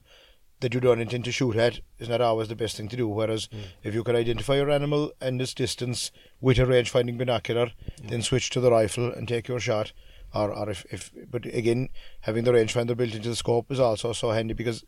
that 0.66 0.74
you 0.74 0.80
don't 0.80 1.00
intend 1.00 1.24
to 1.24 1.32
shoot 1.32 1.56
at 1.56 1.80
is 2.00 2.10
not 2.10 2.22
always 2.22 2.48
the 2.48 2.56
best 2.56 2.76
thing 2.76 2.88
to 2.88 2.98
do. 2.98 3.08
Whereas 3.08 3.48
if 3.84 3.94
you 3.94 4.04
can 4.04 4.16
identify 4.16 4.56
your 4.56 4.72
animal 4.72 5.12
and 5.22 5.40
its 5.40 5.54
distance 5.54 6.10
with 6.42 6.58
a 6.58 6.66
range 6.66 6.90
finding 6.90 7.20
binocular, 7.20 7.72
then 8.04 8.24
switch 8.24 8.50
to 8.50 8.60
the 8.60 8.72
rifle 8.72 9.12
and 9.12 9.28
take 9.28 9.48
your 9.48 9.60
shot. 9.60 9.94
Or, 10.34 10.52
or 10.52 10.72
if, 10.72 10.84
if, 10.90 11.12
but 11.30 11.46
again, 11.46 11.90
having 12.22 12.46
the 12.46 12.52
rangefinder 12.52 12.98
built 12.98 13.14
into 13.14 13.30
the 13.30 13.36
scope 13.36 13.72
is 13.72 13.80
also 13.80 14.12
so 14.12 14.32
handy 14.32 14.56
because 14.56 14.84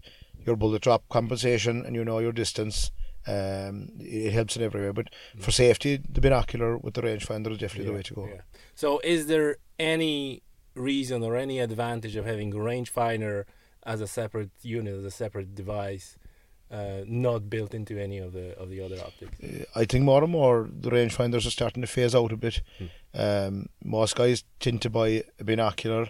your 0.48 0.56
bullet 0.56 0.82
drop 0.82 1.08
compensation 1.10 1.86
and 1.86 1.96
you 1.96 2.04
know 2.04 2.18
your 2.18 2.32
distance. 2.32 2.90
Um, 3.28 3.90
it 4.00 4.34
helps 4.34 4.58
in 4.58 4.64
every 4.64 4.84
way. 4.84 4.92
But 4.92 5.10
for 5.38 5.52
safety, 5.52 6.02
the 6.10 6.22
binocular 6.22 6.76
with 6.80 6.96
the 6.96 7.04
rangefinder 7.04 7.52
is 7.52 7.60
definitely 7.60 7.92
the 7.92 7.98
way 7.98 8.02
to 8.02 8.14
go. 8.16 8.26
Yeah. 8.26 8.42
So, 8.74 9.00
is 9.04 9.28
there 9.28 9.58
any 9.78 10.42
reason 10.74 11.22
or 11.22 11.36
any 11.36 11.60
advantage 11.60 12.16
of 12.16 12.26
having 12.26 12.52
a 12.52 12.58
rangefinder 12.58 13.44
as 13.88 14.02
a 14.02 14.08
separate 14.08 14.52
unit, 14.62 14.94
as 14.94 15.06
a 15.06 15.12
separate 15.12 15.56
device, 15.56 16.18
uh, 16.70 17.02
not 17.08 17.50
built 17.50 17.74
into 17.74 17.98
any 17.98 18.20
of 18.20 18.34
the 18.34 18.56
of 18.60 18.70
the 18.70 18.82
other 18.82 19.00
optics? 19.00 19.38
Uh, 19.42 19.64
I 19.82 19.86
think 19.86 20.04
more 20.04 20.24
and 20.24 20.32
more 20.32 20.70
the 20.70 20.92
rangefinders 20.92 21.48
are 21.48 21.52
starting 21.52 21.82
to 21.82 21.88
phase 21.88 22.14
out 22.14 22.32
a 22.32 22.38
bit. 22.38 22.62
Um, 23.14 23.70
most 23.84 24.16
guys 24.16 24.44
tend 24.60 24.82
to 24.84 24.90
buy 24.90 25.24
a 25.40 25.44
binocular 25.44 26.10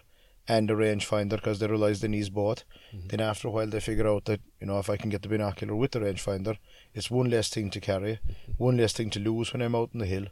and 0.50 0.72
a 0.72 0.74
rangefinder 0.74 1.31
because 1.31 1.60
they 1.60 1.67
realise 1.67 2.00
they 2.00 2.07
need 2.07 2.34
both. 2.34 2.63
Then 2.93 3.19
after 3.19 3.48
a 3.48 3.51
while 3.51 3.67
they 3.67 3.79
figure 3.79 4.07
out 4.07 4.25
that 4.25 4.41
you 4.60 4.67
know 4.67 4.79
if 4.79 4.89
I 4.89 4.98
can 4.98 5.10
get 5.10 5.22
the 5.22 5.29
binocular 5.29 5.75
with 5.75 5.91
the 5.91 6.00
rangefinder, 6.00 6.57
it's 6.93 7.12
one 7.12 7.29
less 7.29 7.50
thing 7.50 7.69
to 7.72 7.79
carry, 7.79 8.19
one 8.57 8.77
less 8.77 8.93
thing 8.93 9.10
to 9.12 9.19
lose 9.19 9.53
when 9.53 9.62
I'm 9.62 9.75
out 9.75 9.91
in 9.93 10.00
the 10.00 10.05
hill. 10.05 10.27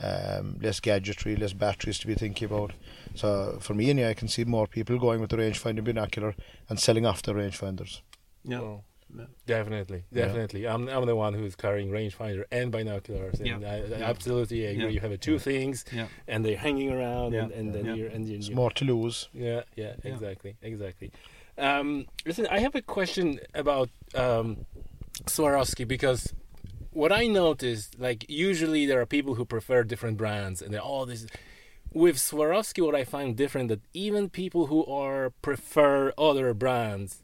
Um, 0.00 0.58
less 0.60 0.80
gadgetry, 0.80 1.36
less 1.36 1.52
batteries 1.52 1.98
to 2.00 2.06
be 2.06 2.14
thinking 2.14 2.46
about. 2.46 2.72
So 3.14 3.58
for 3.60 3.74
me, 3.74 3.90
anyway, 3.90 4.10
I 4.10 4.14
can 4.14 4.26
see 4.28 4.44
more 4.44 4.66
people 4.66 4.98
going 4.98 5.20
with 5.20 5.30
the 5.30 5.36
rangefinder 5.36 5.84
binocular 5.84 6.34
and 6.68 6.80
selling 6.80 7.06
off 7.06 7.22
the 7.22 7.32
rangefinders. 7.34 8.00
Yeah. 8.44 8.60
Well, 8.60 8.84
Yeah. 9.14 9.26
Definitely, 9.46 10.04
Yeah. 10.10 10.24
definitely. 10.24 10.66
I'm 10.66 10.88
I'm 10.88 11.04
the 11.04 11.14
one 11.14 11.34
who's 11.34 11.54
carrying 11.54 11.90
rangefinder 11.90 12.44
and 12.50 12.72
binoculars, 12.72 13.38
and 13.40 13.46
Yeah. 13.46 13.70
I, 13.70 13.74
I 13.76 13.86
Yeah. 13.98 14.08
absolutely 14.10 14.64
agree. 14.64 14.84
Yeah. 14.84 14.88
You 14.88 15.00
have 15.00 15.20
two 15.20 15.38
things, 15.38 15.84
Yeah. 15.92 16.08
and 16.26 16.42
they're 16.44 16.56
hanging 16.56 16.90
around, 16.90 17.34
Yeah. 17.34 17.42
and, 17.42 17.52
and 17.52 17.74
then 17.74 17.84
Yeah. 17.84 17.94
you're 17.94 18.08
and 18.08 18.26
you're, 18.26 18.38
It's 18.38 18.48
you're- 18.48 18.56
more 18.56 18.70
to 18.70 18.84
lose. 18.86 19.28
Yeah, 19.34 19.62
yeah, 19.76 19.94
Yeah. 20.02 20.12
exactly, 20.12 20.56
exactly. 20.62 21.10
Um, 21.58 22.06
listen, 22.24 22.46
I 22.50 22.60
have 22.60 22.74
a 22.74 22.80
question 22.80 23.38
about 23.54 23.90
um, 24.14 24.64
Swarovski 25.26 25.86
because 25.86 26.32
what 26.92 27.12
I 27.12 27.26
noticed, 27.26 27.98
like 27.98 28.26
usually 28.28 28.86
there 28.86 29.00
are 29.00 29.06
people 29.06 29.34
who 29.34 29.44
prefer 29.44 29.82
different 29.82 30.16
brands, 30.16 30.62
and 30.62 30.72
they're 30.72 30.80
all 30.80 31.06
this. 31.06 31.26
With 31.94 32.16
Swarovski, 32.16 32.84
what 32.84 32.94
I 32.94 33.04
find 33.04 33.36
different 33.36 33.68
that 33.68 33.82
even 33.92 34.30
people 34.30 34.66
who 34.66 34.84
are 34.86 35.30
prefer 35.42 36.12
other 36.16 36.54
brands, 36.54 37.22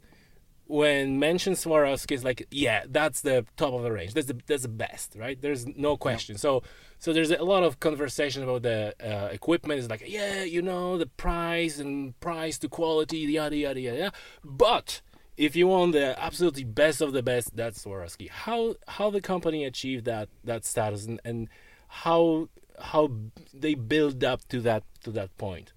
when 0.66 1.18
mention 1.18 1.54
Swarovski, 1.54 2.12
is 2.12 2.22
like, 2.22 2.46
yeah, 2.50 2.84
that's 2.86 3.22
the 3.22 3.46
top 3.56 3.72
of 3.72 3.82
the 3.82 3.90
range. 3.90 4.12
That's 4.12 4.26
the 4.26 4.38
that's 4.46 4.62
the 4.62 4.68
best, 4.68 5.16
right? 5.16 5.40
There's 5.40 5.66
no 5.66 5.96
question. 5.96 6.36
So 6.36 6.62
so 6.98 7.12
there's 7.12 7.30
a 7.30 7.42
lot 7.42 7.62
of 7.62 7.80
conversation 7.80 8.42
about 8.42 8.62
the 8.62 8.94
uh, 9.02 9.28
equipment. 9.32 9.80
It's 9.80 9.88
like, 9.88 10.04
yeah, 10.06 10.42
you 10.42 10.60
know, 10.60 10.98
the 10.98 11.06
price 11.06 11.78
and 11.78 12.18
price 12.20 12.58
to 12.58 12.68
quality, 12.68 13.18
yada 13.18 13.56
yada 13.56 13.80
yada. 13.80 14.12
But 14.44 15.00
if 15.38 15.54
you 15.54 15.68
want 15.68 15.92
the 15.92 16.20
absolutely 16.20 16.64
best 16.64 17.00
of 17.00 17.12
the 17.12 17.22
best, 17.22 17.56
that's 17.56 17.84
Swarovski. 17.84 18.28
How 18.28 18.74
how 18.88 19.08
the 19.08 19.20
company 19.20 19.64
achieved 19.64 20.04
that 20.04 20.28
that 20.44 20.64
status 20.66 21.06
and, 21.06 21.20
and 21.24 21.48
how 21.86 22.48
how 22.80 23.10
they 23.54 23.74
build 23.74 24.22
up 24.24 24.46
to 24.48 24.60
that 24.60 24.82
to 25.04 25.10
that 25.12 25.36
point. 25.38 25.72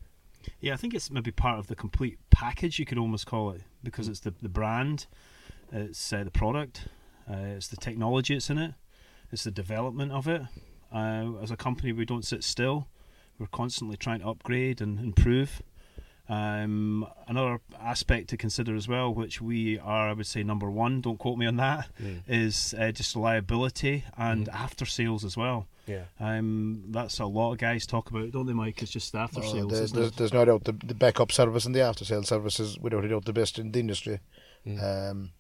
Yeah, 0.60 0.74
I 0.74 0.78
think 0.78 0.96
it's 0.96 1.12
maybe 1.12 1.32
part 1.32 1.60
of 1.60 1.68
the 1.68 1.76
complete 1.76 2.18
package. 2.32 2.80
You 2.80 2.86
could 2.86 2.98
almost 2.98 3.28
call 3.28 3.52
it 3.52 3.62
because 3.84 4.08
it's 4.08 4.22
the 4.22 4.34
the 4.42 4.50
brand, 4.50 5.06
it's 5.72 6.12
uh, 6.12 6.24
the 6.24 6.32
product, 6.32 6.88
uh, 7.30 7.56
it's 7.56 7.68
the 7.68 7.78
technology 7.78 8.34
that's 8.34 8.50
in 8.50 8.58
it, 8.58 8.74
it's 9.32 9.44
the 9.44 9.52
development 9.52 10.12
of 10.12 10.28
it. 10.28 10.42
Uh, 10.94 11.34
as 11.42 11.52
a 11.52 11.56
company, 11.56 11.94
we 11.94 12.04
don't 12.04 12.26
sit 12.26 12.44
still. 12.44 12.88
We're 13.38 13.48
constantly 13.48 13.96
trying 13.96 14.20
to 14.20 14.28
upgrade 14.28 14.82
and 14.82 15.00
improve. 15.00 15.62
Um, 16.32 17.06
another 17.28 17.60
aspect 17.82 18.30
to 18.30 18.38
consider 18.38 18.74
as 18.76 18.88
well, 18.88 19.14
which 19.14 19.42
we 19.42 19.78
are, 19.80 20.10
I 20.10 20.14
would 20.14 20.26
say, 20.28 20.44
number 20.44 20.72
one. 20.72 21.02
Don't 21.02 21.18
quote 21.18 21.38
me 21.38 21.46
on 21.46 21.58
that. 21.58 21.90
Is 22.28 22.74
uh, 22.80 22.92
just 22.92 23.16
reliability 23.16 24.06
and 24.18 24.48
after 24.50 24.86
sales 24.86 25.26
as 25.26 25.36
well. 25.36 25.68
Yeah. 25.88 26.04
Um, 26.22 26.84
that's 26.90 27.20
a 27.20 27.26
lot 27.26 27.52
of 27.52 27.58
guys 27.58 27.86
talk 27.86 28.10
about, 28.12 28.32
don't 28.32 28.46
they, 28.46 28.54
Mike? 28.54 28.82
It's 28.82 28.92
just 28.92 29.14
after 29.14 29.42
Oh, 29.44 29.52
sales. 29.52 29.72
there- 29.74 29.84
isn't 29.84 30.00
there's, 30.00 30.12
there's 30.14 30.34
no 30.34 30.46
doubt 30.46 30.64
the, 30.64 30.72
the 30.72 30.94
backup 30.96 31.32
service 31.34 31.66
and 31.66 31.76
the 31.76 31.82
after 31.82 32.06
sales 32.06 32.30
services, 32.30 32.72
is 32.72 32.80
without 32.80 33.04
a 33.04 33.10
doubt 33.10 33.26
the 33.26 33.34
best 33.34 33.60
in 33.60 33.72
the 33.74 33.80
industry. 33.82 34.20
Um, 34.82 35.32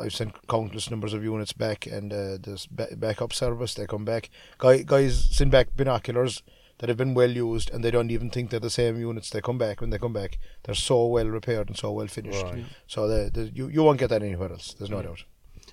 I've 0.00 0.14
sent 0.14 0.46
countless 0.46 0.88
numbers 0.90 1.14
of 1.14 1.24
units 1.24 1.52
back, 1.52 1.86
and 1.86 2.12
uh, 2.12 2.36
this 2.40 2.66
backup 2.66 3.32
service 3.32 3.74
they 3.74 3.86
come 3.86 4.04
back. 4.04 4.30
Guy, 4.58 4.82
guys 4.82 5.28
send 5.32 5.50
back 5.50 5.74
binoculars 5.74 6.42
that 6.78 6.88
have 6.88 6.98
been 6.98 7.14
well 7.14 7.30
used, 7.30 7.70
and 7.72 7.84
they 7.84 7.90
don't 7.90 8.10
even 8.10 8.30
think 8.30 8.50
they're 8.50 8.60
the 8.60 8.70
same 8.70 8.98
units. 8.98 9.30
They 9.30 9.40
come 9.40 9.58
back 9.58 9.80
when 9.80 9.90
they 9.90 9.98
come 9.98 10.12
back. 10.12 10.38
They're 10.64 10.74
so 10.74 11.06
well 11.06 11.26
repaired 11.28 11.68
and 11.68 11.76
so 11.76 11.92
well 11.92 12.06
finished. 12.08 12.42
Right. 12.42 12.64
So 12.86 13.06
the, 13.08 13.30
the, 13.30 13.44
you 13.54 13.68
you 13.68 13.82
won't 13.82 13.98
get 13.98 14.10
that 14.10 14.22
anywhere 14.22 14.50
else. 14.52 14.74
There's 14.74 14.90
no 14.90 15.02
doubt. 15.02 15.24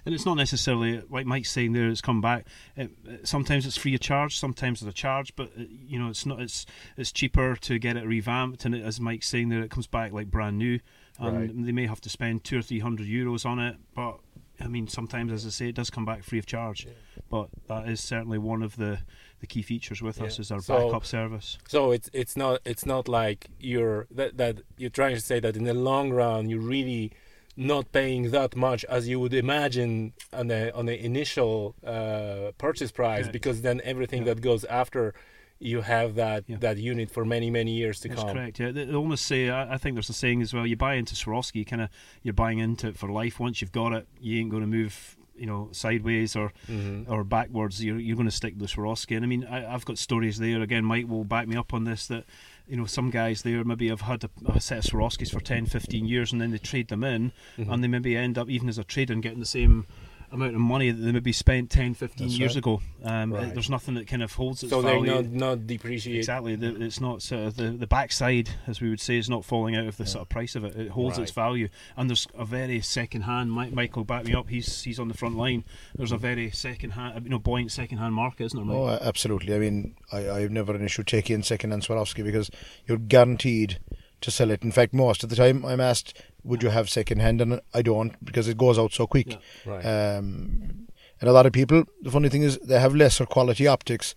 And 0.06 0.16
it's 0.16 0.26
not 0.26 0.36
necessarily 0.36 1.04
like 1.12 1.26
Mike's 1.28 1.52
saying 1.52 1.74
there. 1.74 1.88
It's 1.90 2.02
come 2.02 2.22
back. 2.22 2.48
It, 2.76 2.92
it- 3.06 3.28
sometimes 3.28 3.66
it's 3.68 3.78
free 3.78 3.94
of 3.94 4.00
charge. 4.02 4.38
Sometimes 4.40 4.80
there's 4.80 4.90
a 4.92 4.94
charge, 4.94 5.36
but 5.36 5.52
uh, 5.60 5.64
you 5.86 6.00
know 6.00 6.10
it's 6.10 6.26
not. 6.26 6.42
It's 6.42 6.66
it's 6.98 7.12
cheaper 7.12 7.56
to 7.56 7.78
get 7.80 7.98
it 7.98 8.06
revamped. 8.06 8.66
And 8.66 8.74
it, 8.76 8.84
as 8.84 9.00
Mike's 9.00 9.28
saying 9.28 9.50
there, 9.50 9.62
it 9.62 9.70
comes 9.72 9.88
back 9.88 10.12
like 10.12 10.32
brand 10.32 10.58
new. 10.58 10.80
And 11.20 11.38
Right. 11.38 11.66
they 11.66 11.72
may 11.72 11.86
have 11.86 12.02
to 12.02 12.10
spend 12.10 12.44
two 12.44 12.58
or 12.58 12.62
three 12.64 12.80
hundred 12.80 13.06
euros 13.08 13.46
on 13.46 13.60
it, 13.60 13.76
but 13.94 14.18
I 14.60 14.68
mean 14.68 14.88
sometimes, 14.88 15.32
as 15.32 15.46
I 15.46 15.50
say, 15.50 15.68
it 15.70 15.76
does 15.76 15.92
come 15.92 16.06
back 16.06 16.24
free 16.24 16.40
of 16.40 16.46
charge. 16.48 16.88
But 17.30 17.50
that 17.68 17.88
is 17.88 18.02
certainly 18.02 18.40
one 18.40 18.64
of 18.64 18.78
the 18.78 19.00
the 19.42 19.48
key 19.48 19.62
features 19.62 20.02
with 20.02 20.22
us 20.22 20.40
is 20.40 20.52
our 20.52 20.62
So- 20.62 20.78
backup 20.88 21.06
service. 21.06 21.58
So 21.68 21.92
it's 21.92 22.10
it's 22.14 22.36
not 22.38 22.62
it's 22.66 22.86
not 22.86 23.08
like 23.08 23.48
you're 23.60 24.08
that 24.12 24.38
that 24.38 24.56
you're 24.78 24.90
trying 25.02 25.16
to 25.16 25.22
say 25.22 25.40
that 25.42 25.56
in 25.58 25.64
the 25.66 25.74
long 25.74 26.12
run 26.12 26.50
you're 26.50 26.68
really 26.78 27.12
not 27.58 27.92
paying 27.92 28.32
that 28.32 28.56
much 28.56 28.86
as 28.86 29.08
you 29.10 29.20
would 29.20 29.34
imagine 29.34 30.14
on 30.32 30.48
the 30.48 30.74
on 30.80 30.86
the 30.86 30.98
initial 31.06 31.76
uh, 31.86 32.52
purchase 32.58 32.92
price 32.92 33.24
Correct. 33.24 33.34
because 33.34 33.62
then 33.62 33.82
everything 33.84 34.22
Yeah. 34.26 34.34
that 34.36 34.42
goes 34.42 34.64
after 34.66 35.14
you 35.60 35.82
have 35.82 36.16
that 36.16 36.44
Yeah. 36.48 36.58
that 36.60 36.78
unit 36.78 37.12
for 37.12 37.24
many 37.26 37.50
many 37.52 37.74
years 37.82 38.00
to 38.02 38.08
That's 38.08 38.22
come. 38.24 38.34
correct. 38.36 38.60
Yeah, 38.60 38.72
they, 38.72 38.86
they 38.86 38.94
almost 38.96 39.26
say. 39.26 39.50
I, 39.50 39.74
I 39.74 39.78
think 39.78 39.96
there's 39.96 40.10
a 40.10 40.14
saying 40.14 40.42
as 40.42 40.54
well. 40.54 40.66
You 40.66 40.76
buy 40.76 40.96
into 40.96 41.14
Swarovski, 41.14 41.66
kind 41.68 41.82
of, 41.84 41.90
you're 42.24 42.34
buying 42.46 42.58
into 42.60 42.88
it 42.88 42.98
for 42.98 43.10
life. 43.12 43.40
Once 43.40 43.62
you've 43.62 43.72
got 43.72 43.92
it, 43.94 44.08
you 44.20 44.40
ain't 44.40 44.50
going 44.50 44.62
to 44.64 44.68
move, 44.80 45.16
you 45.36 45.46
know, 45.46 45.70
sideways 45.72 46.36
or 46.36 46.52
Mhm. 46.70 47.10
or 47.10 47.24
backwards. 47.24 47.84
You're 47.84 48.00
you're 48.00 48.16
going 48.16 48.28
to 48.30 48.36
stick 48.36 48.54
with 48.58 48.72
Swarovski. 48.72 49.16
And 49.16 49.26
I 49.26 49.28
mean, 49.28 49.46
I, 49.46 49.74
I've 49.74 49.86
got 49.86 49.98
stories 49.98 50.38
there. 50.38 50.62
Again, 50.62 50.86
Mike 50.86 51.08
will 51.08 51.24
back 51.24 51.48
me 51.48 51.56
up 51.56 51.74
on 51.74 51.84
this. 51.86 52.08
That 52.08 52.26
you 52.68 52.78
know, 52.78 52.86
some 52.86 53.10
guys 53.10 53.42
there 53.42 53.64
maybe 53.64 53.90
have 53.90 54.02
had 54.02 54.24
a, 54.24 54.30
a 54.46 54.62
set 54.62 54.78
of 54.80 54.84
Swarovskis 54.86 55.32
for 55.32 55.40
10, 55.42 55.66
15 55.66 56.06
years, 56.06 56.32
and 56.32 56.40
then 56.40 56.52
they 56.52 56.58
trade 56.58 56.88
them 56.88 57.04
in, 57.04 57.32
Mhm. 57.58 57.72
and 57.74 57.84
they 57.84 57.88
maybe 57.88 58.16
end 58.16 58.38
up 58.38 58.50
even 58.50 58.70
as 58.70 58.78
a 58.78 58.84
trade 58.84 59.10
and 59.10 59.22
getting 59.22 59.40
the 59.40 59.46
same 59.46 59.86
amount 60.32 60.56
of 60.56 60.62
money 60.62 60.92
that 60.92 61.02
they 61.02 61.12
maybe 61.12 61.32
spent 61.34 61.70
10, 61.70 61.94
15 61.94 62.28
That's 62.28 62.40
years 62.40 62.52
right. 62.52 62.58
ago. 62.58 62.82
Um, 63.04 63.34
Right. 63.34 63.54
There's 63.54 63.70
nothing 63.70 63.96
that 63.96 64.08
kind 64.08 64.24
of 64.24 64.34
holds 64.34 64.64
its 64.64 64.72
So 64.72 64.82
value. 64.82 65.06
they're 65.06 65.24
not 65.24 65.32
not 65.32 65.68
depreciate. 65.68 66.18
Exactly. 66.18 66.56
The, 66.56 66.82
it's 66.84 67.00
not 67.02 67.22
sort 67.22 67.44
of 67.48 67.56
the 67.58 67.72
the 67.72 67.88
backside, 67.88 68.50
as 68.68 68.80
we 68.82 68.90
would 68.90 69.00
say, 69.02 69.18
is 69.18 69.30
not 69.30 69.44
falling 69.46 69.76
out 69.76 69.88
of 69.88 69.98
the 69.98 70.06
sort 70.06 70.22
of 70.22 70.30
price 70.30 70.56
of 70.56 70.64
it. 70.64 70.76
It 70.76 70.90
holds 70.90 71.18
its 71.18 71.32
value, 71.32 71.70
and 71.98 72.10
there's 72.10 72.28
a 72.38 72.46
very 72.46 72.82
second 72.82 73.24
hand. 73.24 73.52
Mike, 73.52 73.72
Michael, 73.74 74.04
back 74.04 74.26
me 74.26 74.34
up. 74.34 74.50
He's 74.50 74.84
he's 74.84 75.00
on 75.00 75.08
the 75.08 75.14
front 75.14 75.36
line. 75.38 75.64
There's 75.96 76.12
a 76.12 76.18
very 76.18 76.52
second 76.52 76.92
hand, 76.92 77.24
you 77.24 77.30
know, 77.30 77.40
buoyant 77.40 77.72
second 77.72 77.98
hand 77.98 78.14
market, 78.14 78.46
isn't 78.46 78.58
there, 78.58 78.66
Mike? 78.66 78.76
Oh, 79.02 79.06
absolutely. 79.08 79.54
I 79.56 79.60
mean, 79.60 79.96
I, 80.12 80.30
I 80.30 80.40
have 80.42 80.52
never 80.52 80.74
an 80.76 80.84
issue 80.86 81.04
taking 81.04 81.44
second-hand 81.44 81.84
Swarovski 81.84 82.24
because 82.24 82.50
you're 82.86 82.98
guaranteed 82.98 83.80
to 84.22 84.30
sell 84.32 84.52
it. 84.52 84.64
In 84.64 84.72
fact, 84.72 84.94
most 84.94 85.24
of 85.24 85.30
the 85.30 85.36
time 85.36 85.66
I'm 85.66 85.80
asked, 85.80 86.14
would 86.44 86.64
you 86.64 86.70
have 86.70 86.90
second-hand? 86.90 87.42
And 87.42 87.62
I 87.74 87.82
don't 87.82 88.24
because 88.24 88.48
it 88.48 88.58
goes 88.58 88.80
out 88.80 88.94
so 88.94 89.08
quick. 89.08 89.32
Yeah. 89.32 89.38
Right. 89.66 89.86
Um, 89.86 90.88
and 91.20 91.30
a 91.30 91.34
lot 91.34 91.46
of 91.46 91.54
people, 91.54 91.84
the 92.02 92.12
funny 92.12 92.30
thing 92.30 92.42
is, 92.42 92.58
they 92.60 92.80
have 92.80 92.96
lesser 92.96 93.26
quality 93.26 93.68
optics, 93.68 94.16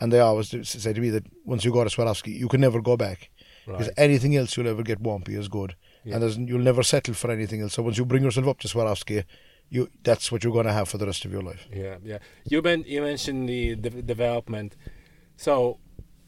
and 0.00 0.12
they 0.12 0.20
always 0.20 0.54
say 0.68 0.92
to 0.92 1.00
me 1.00 1.10
that 1.10 1.24
once 1.44 1.64
you 1.64 1.72
go 1.72 1.84
to 1.84 1.90
Swarovski, 1.90 2.38
you 2.38 2.48
can 2.48 2.60
never 2.60 2.80
go 2.80 2.96
back 2.96 3.30
because 3.66 3.88
right. 3.88 3.98
anything 3.98 4.36
else 4.36 4.56
you'll 4.56 4.68
ever 4.68 4.82
get 4.82 5.00
won't 5.00 5.24
be 5.24 5.34
as 5.34 5.48
good, 5.48 5.74
Yeah. 6.04 6.14
and 6.14 6.22
there's, 6.22 6.38
you'll 6.38 6.60
never 6.60 6.82
settle 6.82 7.14
for 7.14 7.30
anything 7.30 7.60
else. 7.60 7.74
So 7.74 7.82
once 7.82 7.98
you 7.98 8.06
bring 8.06 8.22
yourself 8.22 8.46
up 8.46 8.58
to 8.60 8.68
Swarovski, 8.68 9.24
you 9.68 9.90
that's 10.02 10.30
what 10.30 10.44
you're 10.44 10.52
going 10.52 10.66
to 10.66 10.72
have 10.72 10.88
for 10.88 10.96
the 10.96 11.06
rest 11.06 11.24
of 11.24 11.32
your 11.32 11.42
life. 11.42 11.66
Yeah, 11.72 11.96
yeah. 12.04 12.18
You 12.44 12.62
men- 12.62 12.84
you 12.86 13.02
mentioned 13.02 13.48
the, 13.48 13.74
the 13.74 13.90
development. 13.90 14.76
So, 15.36 15.78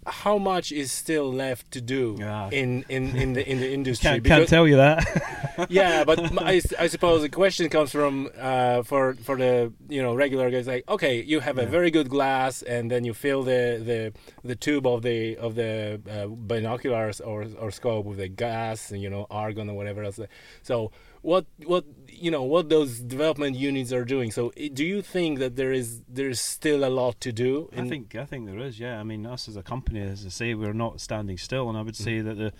how 0.06 0.38
much 0.38 0.72
is 0.72 0.90
still 0.92 1.30
left 1.32 1.70
to 1.72 1.80
do 1.80 2.16
Yeah. 2.18 2.48
in, 2.50 2.84
in, 2.88 3.14
in 3.16 3.32
the 3.34 3.46
in 3.50 3.60
the 3.60 3.70
industry? 3.78 4.08
Can't, 4.10 4.24
can't 4.24 4.48
tell 4.48 4.66
you 4.66 4.76
that. 4.76 5.66
yeah, 5.68 6.04
but 6.04 6.18
I, 6.42 6.60
I 6.78 6.86
suppose 6.86 7.22
the 7.22 7.28
question 7.28 7.68
comes 7.68 7.90
from 7.92 8.30
uh, 8.38 8.82
for 8.82 9.14
for 9.14 9.36
the 9.36 9.72
you 9.88 10.02
know 10.02 10.14
regular 10.14 10.50
guys 10.50 10.66
like 10.66 10.84
okay, 10.88 11.22
you 11.22 11.40
have 11.40 11.58
a 11.58 11.66
very 11.66 11.90
good 11.90 12.08
glass, 12.08 12.62
and 12.62 12.90
then 12.90 13.04
you 13.04 13.12
fill 13.14 13.42
the 13.42 13.82
the, 13.84 14.12
the 14.44 14.56
tube 14.56 14.86
of 14.86 15.02
the 15.02 15.36
of 15.36 15.54
the 15.56 16.00
uh, 16.10 16.26
binoculars 16.26 17.20
or 17.20 17.46
or 17.58 17.70
scope 17.70 18.06
with 18.06 18.18
the 18.18 18.28
gas, 18.28 18.90
and 18.90 19.02
you 19.02 19.10
know 19.10 19.26
argon 19.30 19.68
or 19.68 19.74
whatever 19.74 20.02
else. 20.04 20.20
So 20.62 20.90
what 21.22 21.46
what 21.64 21.84
you 22.20 22.30
know 22.30 22.42
what 22.42 22.68
those 22.68 23.00
development 23.00 23.56
units 23.56 23.92
are 23.92 24.04
doing. 24.04 24.30
So 24.30 24.52
do 24.74 24.84
you 24.84 25.02
think 25.02 25.38
that 25.38 25.56
there 25.56 25.72
is 25.72 26.02
there's 26.08 26.40
still 26.40 26.84
a 26.84 26.90
lot 26.90 27.20
to 27.22 27.32
do? 27.32 27.70
I 27.76 27.88
think 27.88 28.14
I 28.14 28.24
think 28.24 28.46
there 28.46 28.58
is. 28.58 28.78
Yeah, 28.80 28.98
I 29.00 29.02
mean, 29.04 29.26
us 29.26 29.48
as 29.48 29.56
a 29.56 29.62
company, 29.62 30.00
as 30.00 30.24
I 30.26 30.28
say, 30.30 30.54
we're 30.54 30.72
not 30.72 31.00
standing 31.00 31.38
still, 31.38 31.68
and 31.68 31.78
I 31.78 31.82
would 31.82 31.96
say 31.96 32.20
that 32.20 32.36
the 32.36 32.52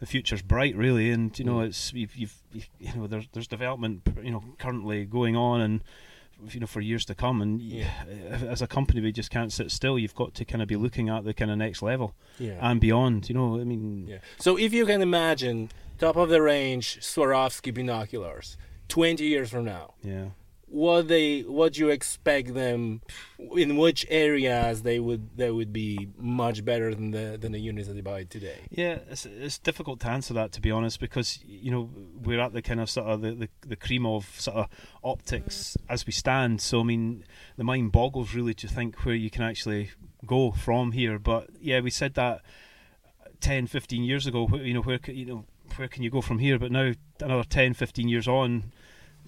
the 0.00 0.06
future's 0.06 0.42
bright, 0.42 0.76
really. 0.76 1.10
And 1.10 1.36
you 1.38 1.44
know, 1.44 1.58
Mm. 1.58 1.66
it's 1.66 1.92
you've, 1.92 2.16
you've, 2.16 2.40
you've 2.52 2.96
know 2.96 3.06
there's 3.06 3.28
there's 3.32 3.48
development 3.48 4.02
you 4.22 4.30
know 4.32 4.42
currently 4.58 5.04
going 5.04 5.36
on, 5.36 5.60
and 5.60 5.84
you 6.52 6.60
know 6.60 6.66
for 6.66 6.80
years 6.80 7.04
to 7.06 7.14
come. 7.14 7.40
And 7.40 7.60
Yeah. 7.62 7.90
as 8.48 8.60
a 8.62 8.66
company, 8.66 9.00
we 9.00 9.12
just 9.12 9.30
can't 9.30 9.52
sit 9.52 9.70
still. 9.70 9.98
You've 9.98 10.14
got 10.14 10.34
to 10.34 10.44
kind 10.44 10.62
of 10.62 10.68
be 10.68 10.76
looking 10.76 11.08
at 11.08 11.24
the 11.24 11.32
kind 11.34 11.50
of 11.50 11.58
next 11.58 11.80
level 11.82 12.14
yeah. 12.38 12.58
and 12.60 12.80
beyond. 12.80 13.28
You 13.28 13.34
know, 13.36 13.60
I 13.60 13.64
mean, 13.64 14.06
Yeah. 14.08 14.18
So 14.38 14.56
if 14.58 14.72
you 14.72 14.84
can 14.86 15.00
imagine 15.00 15.70
top 15.98 16.16
of 16.16 16.28
the 16.28 16.42
range 16.42 16.98
Swarovski 17.00 17.72
binoculars 17.72 18.56
20 18.88 19.24
years 19.24 19.50
from 19.50 19.64
now, 19.64 19.94
yeah. 20.02 20.26
what 20.66 21.08
they 21.08 21.40
what 21.42 21.78
you 21.78 21.90
expect 21.90 22.54
them 22.54 23.00
in 23.56 23.76
which 23.76 24.06
areas 24.08 24.82
they 24.82 24.98
would 24.98 25.36
they 25.36 25.50
would 25.50 25.72
be 25.72 26.08
much 26.18 26.64
better 26.64 26.94
than 26.94 27.10
the 27.10 27.38
than 27.40 27.52
the 27.52 27.60
units 27.60 27.88
that 27.88 27.94
they 27.94 28.00
buy 28.00 28.24
today. 28.24 28.58
Yeah, 28.70 28.98
it's, 29.10 29.26
it's 29.26 29.58
difficult 29.58 30.00
to 30.00 30.08
answer 30.08 30.34
that 30.34 30.52
to 30.52 30.60
be 30.60 30.70
honest 30.70 31.00
because 31.00 31.38
you 31.46 31.70
know 31.70 31.90
we're 32.22 32.40
at 32.40 32.52
the 32.52 32.62
kind 32.62 32.80
of 32.80 32.90
sort 32.90 33.06
of 33.06 33.20
the, 33.22 33.32
the, 33.32 33.48
the 33.66 33.76
cream 33.76 34.06
of 34.06 34.26
sort 34.40 34.56
of 34.56 34.68
optics 35.02 35.76
as 35.88 36.06
we 36.06 36.12
stand. 36.12 36.60
So 36.60 36.80
I 36.80 36.84
mean, 36.84 37.24
the 37.56 37.64
mind 37.64 37.92
boggles 37.92 38.34
really 38.34 38.54
to 38.54 38.68
think 38.68 39.04
where 39.04 39.14
you 39.14 39.30
can 39.30 39.42
actually 39.42 39.90
go 40.26 40.50
from 40.50 40.92
here. 40.92 41.18
But 41.18 41.50
yeah, 41.60 41.80
we 41.80 41.90
said 41.90 42.14
that 42.14 42.42
10, 43.40 43.66
15 43.66 44.04
years 44.04 44.26
ago. 44.26 44.48
You 44.54 44.74
know 44.74 44.82
where 44.82 44.98
you 45.06 45.26
know 45.26 45.44
where 45.76 45.88
can 45.88 46.02
you 46.02 46.10
go 46.10 46.20
from 46.20 46.38
here? 46.38 46.58
But 46.58 46.72
now 46.72 46.92
another 47.20 47.44
10, 47.44 47.74
15 47.74 48.08
years 48.08 48.26
on. 48.26 48.72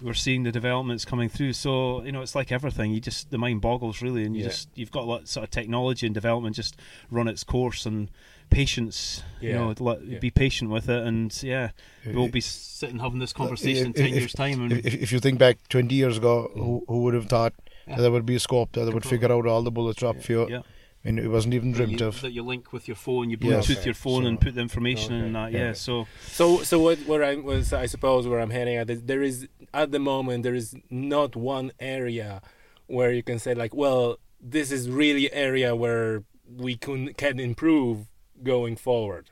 We're 0.01 0.13
seeing 0.13 0.43
the 0.43 0.51
developments 0.51 1.05
coming 1.05 1.27
through, 1.27 1.53
so 1.53 2.03
you 2.03 2.11
know 2.11 2.21
it's 2.21 2.35
like 2.35 2.51
everything. 2.51 2.91
You 2.91 2.99
just 2.99 3.31
the 3.31 3.37
mind 3.39 3.61
boggles 3.61 4.01
really, 4.01 4.23
and 4.25 4.35
you 4.35 4.43
Yeah. 4.43 4.49
just 4.49 4.69
you've 4.75 4.91
got 4.91 5.03
a 5.03 5.05
lot 5.07 5.27
sort 5.27 5.43
of 5.45 5.49
technology 5.51 6.05
and 6.05 6.13
development 6.13 6.55
just 6.55 6.75
run 7.09 7.27
its 7.27 7.43
course, 7.43 7.85
and 7.85 8.09
patience. 8.51 9.23
You 9.41 9.53
know, 9.53 9.73
let, 9.79 10.05
Yeah. 10.05 10.19
be 10.19 10.29
patient 10.29 10.69
with 10.69 10.87
it, 10.89 11.03
and 11.05 11.35
yeah, 11.43 11.71
we'll 12.05 12.27
be 12.27 12.41
sitting 12.41 12.99
having 12.99 13.19
this 13.19 13.33
conversation 13.33 13.87
in 13.87 13.93
ten 13.93 14.07
if- 14.07 14.15
years' 14.15 14.33
time. 14.33 14.61
And 14.61 14.71
If, 14.73 14.85
if, 14.85 14.93
if 14.95 15.11
you 15.11 15.19
think 15.19 15.39
back 15.39 15.57
20 15.69 15.95
years 15.95 16.17
ago, 16.17 16.51
who, 16.53 16.83
who 16.87 17.01
would 17.03 17.13
have 17.15 17.25
thought 17.25 17.53
Yeah. 17.87 17.95
that 17.95 18.01
there 18.03 18.11
would 18.11 18.25
be 18.25 18.35
a 18.35 18.39
scope 18.39 18.73
that 18.73 18.93
would 18.93 19.05
figure 19.05 19.31
out 19.31 19.47
all 19.47 19.63
the 19.63 19.71
bullets 19.71 19.99
drop 19.99 20.21
for 20.21 20.31
you? 20.31 20.63
Yeah, 21.03 21.09
I 21.09 21.11
mean, 21.13 21.25
it 21.25 21.29
wasn't 21.29 21.53
even 21.53 21.71
that 21.71 21.77
dreamt 21.85 22.01
of. 22.01 22.21
that 22.21 22.31
you 22.31 22.43
link 22.43 22.73
with 22.73 22.87
your 22.87 22.95
phone, 22.95 23.29
you 23.29 23.37
Yes. 23.39 23.67
Bluetooth 23.67 23.77
Okay. 23.77 23.85
your 23.85 23.93
phone 23.93 24.23
So- 24.23 24.27
and 24.29 24.41
put 24.41 24.55
the 24.55 24.61
information 24.61 25.13
in 25.13 25.33
that. 25.33 25.51
Yeah, 25.51 25.59
Okay. 25.69 25.73
so 25.75 26.07
So 26.25 26.63
so 26.63 26.79
what 26.79 26.99
where 27.07 27.23
I 27.23 27.35
was 27.35 27.73
I 27.73 27.85
suppose 27.87 28.27
where 28.27 28.39
I'm 28.39 28.51
heading 28.51 28.75
at 28.75 28.89
is 28.89 29.03
there 29.03 29.21
is 29.23 29.47
at 29.73 29.91
the 29.91 29.99
moment 29.99 30.43
there 30.43 30.55
is 30.55 30.75
not 30.89 31.35
one 31.35 31.71
area 31.79 32.41
where 32.87 33.11
you 33.11 33.23
can 33.23 33.39
say 33.39 33.53
like 33.53 33.73
well 33.75 34.17
this 34.41 34.71
is 34.71 34.89
really 34.89 35.31
area 35.33 35.75
where 35.75 36.23
we 36.49 36.75
can 36.77 37.13
can 37.13 37.39
improve 37.39 38.07
going 38.43 38.75
forward. 38.77 39.29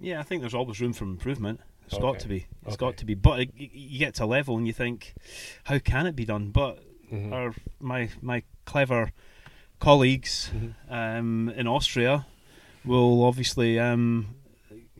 yeah, 0.00 0.18
I 0.18 0.22
think 0.24 0.40
there's 0.42 0.54
always 0.54 0.80
room 0.80 0.92
for 0.92 1.04
improvement. 1.04 1.60
It's 1.86 1.94
Okay. 1.94 2.02
got 2.02 2.18
to 2.20 2.28
be. 2.28 2.46
It's 2.66 2.74
Okay. 2.74 2.76
got 2.86 2.96
to 2.96 3.04
be. 3.04 3.14
But 3.14 3.40
it, 3.42 3.50
you 3.56 3.98
get 3.98 4.14
to 4.14 4.24
a 4.24 4.26
level 4.26 4.56
and 4.56 4.66
you 4.66 4.72
think, 4.72 5.14
how 5.64 5.78
can 5.78 6.06
it 6.06 6.16
be 6.16 6.24
done? 6.24 6.50
But 6.50 6.82
Mhm. 7.12 7.30
our 7.32 7.54
my 7.78 8.08
my 8.22 8.42
clever 8.64 9.12
colleagues 9.84 10.50
Mhm. 10.54 10.74
um, 10.88 11.48
in 11.56 11.66
Austria 11.66 12.26
will 12.84 13.22
obviously 13.24 13.78
um, 13.78 14.34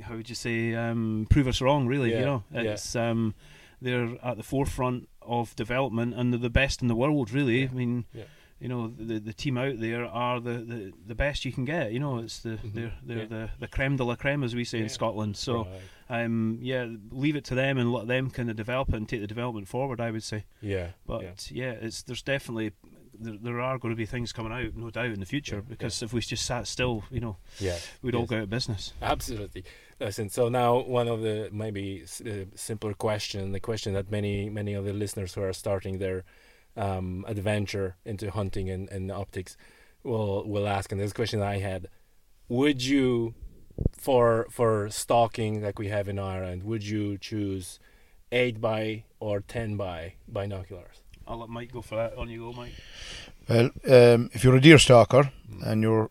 how 0.02 0.14
would 0.16 0.28
you 0.28 0.34
say 0.34 0.74
um, 0.74 1.26
prove 1.30 1.46
us 1.48 1.60
wrong 1.60 1.86
really 1.86 2.10
Yeah, 2.12 2.18
you 2.18 2.24
know 2.26 2.44
yeah. 2.52 2.60
it's 2.72 2.94
um, 2.96 3.34
they're 3.80 4.16
at 4.22 4.36
the 4.36 4.42
forefront 4.42 5.08
of 5.22 5.56
development 5.56 6.14
and 6.14 6.32
they're 6.32 6.40
the 6.40 6.50
best 6.50 6.82
in 6.82 6.88
the 6.88 6.94
world 6.96 7.30
really 7.32 7.62
Yeah, 7.62 7.68
I 7.70 7.74
mean 7.74 8.04
yeah. 8.12 8.24
you 8.60 8.68
know 8.68 8.88
the 8.88 9.18
the 9.20 9.32
team 9.32 9.56
out 9.58 9.78
there 9.80 10.04
are 10.04 10.40
the, 10.40 10.58
the, 10.72 10.92
the 11.06 11.14
best 11.14 11.44
you 11.44 11.52
can 11.52 11.64
get 11.64 11.92
you 11.92 11.98
know 12.00 12.18
it's 12.18 12.40
the 12.40 12.58
Mhm, 12.58 12.72
they're 12.74 12.92
they're 13.06 13.18
yeah. 13.18 13.24
the, 13.26 13.50
the 13.60 13.68
creme 13.68 13.96
de 13.96 14.04
la 14.04 14.16
creme 14.16 14.44
as 14.44 14.54
we 14.54 14.64
say 14.64 14.78
Yeah. 14.78 14.84
in 14.84 14.90
Scotland 14.90 15.36
so 15.36 15.66
Right. 16.10 16.24
um, 16.24 16.58
yeah 16.60 16.86
leave 17.10 17.36
it 17.36 17.44
to 17.44 17.54
them 17.54 17.78
and 17.78 17.90
let 17.92 18.06
them 18.06 18.30
kind 18.30 18.50
of 18.50 18.56
develop 18.56 18.88
it 18.90 18.96
and 18.96 19.08
take 19.08 19.20
the 19.22 19.26
development 19.36 19.66
forward 19.68 19.98
I 20.00 20.10
would 20.10 20.22
say 20.24 20.44
yeah, 20.60 20.88
but 21.06 21.22
yeah. 21.22 21.32
yeah, 21.50 21.70
it's 21.86 22.02
there's 22.02 22.22
definitely 22.22 22.72
there, 23.18 23.36
there 23.40 23.60
are 23.60 23.78
going 23.78 23.92
to 23.92 23.96
be 23.96 24.06
things 24.06 24.32
coming 24.32 24.52
out, 24.52 24.76
no 24.76 24.90
doubt, 24.90 25.06
in 25.06 25.20
the 25.20 25.26
future. 25.26 25.56
Yeah, 25.56 25.68
Because 25.68 26.02
if 26.02 26.12
we 26.12 26.20
just 26.20 26.44
sat 26.46 26.66
still, 26.66 27.04
you 27.10 27.20
know, 27.20 27.36
yeah. 27.58 27.78
we'd 28.02 28.14
all 28.14 28.26
go 28.26 28.36
out 28.36 28.42
of 28.42 28.50
business. 28.50 28.92
Absolutely. 29.02 29.64
Listen, 30.00 30.28
so 30.28 30.48
now 30.48 30.80
one 30.80 31.08
of 31.08 31.22
the 31.22 31.48
maybe 31.52 32.04
uh, 32.26 32.46
simpler 32.54 32.94
question, 32.94 33.52
the 33.52 33.60
question 33.60 33.94
that 33.94 34.10
many 34.10 34.50
many 34.50 34.74
of 34.74 34.84
the 34.84 34.92
listeners 34.92 35.34
who 35.34 35.42
are 35.42 35.52
starting 35.52 35.98
their 35.98 36.24
um, 36.76 37.24
adventure 37.28 37.96
into 38.04 38.30
hunting 38.30 38.68
and, 38.68 38.88
and 38.88 39.10
optics 39.10 39.56
will 40.02 40.44
will 40.48 40.66
ask, 40.66 40.90
and 40.90 41.00
this 41.00 41.12
question 41.12 41.40
I 41.40 41.58
had: 41.58 41.88
Would 42.48 42.84
you, 42.84 43.34
for 43.92 44.46
for 44.50 44.90
stalking 44.90 45.62
like 45.62 45.78
we 45.78 45.88
have 45.88 46.08
in 46.08 46.18
Ireland, 46.18 46.64
would 46.64 46.82
you 46.84 47.16
choose 47.18 47.78
eight 48.32 48.60
by 48.60 49.04
or 49.20 49.40
ten 49.40 49.76
by 49.76 50.14
binoculars? 50.26 51.03
I'll 51.26 51.38
let 51.38 51.48
Mike 51.48 51.72
go 51.72 51.82
for 51.82 51.96
that. 51.96 52.16
On 52.16 52.28
you 52.28 52.40
go, 52.40 52.52
Mike. 52.52 52.72
Well, 53.48 53.70
um, 53.88 54.30
if 54.32 54.44
you're 54.44 54.56
a 54.56 54.60
deer 54.60 54.78
stalker 54.78 55.30
Mm. 55.50 55.66
and 55.66 55.82
you're 55.82 56.10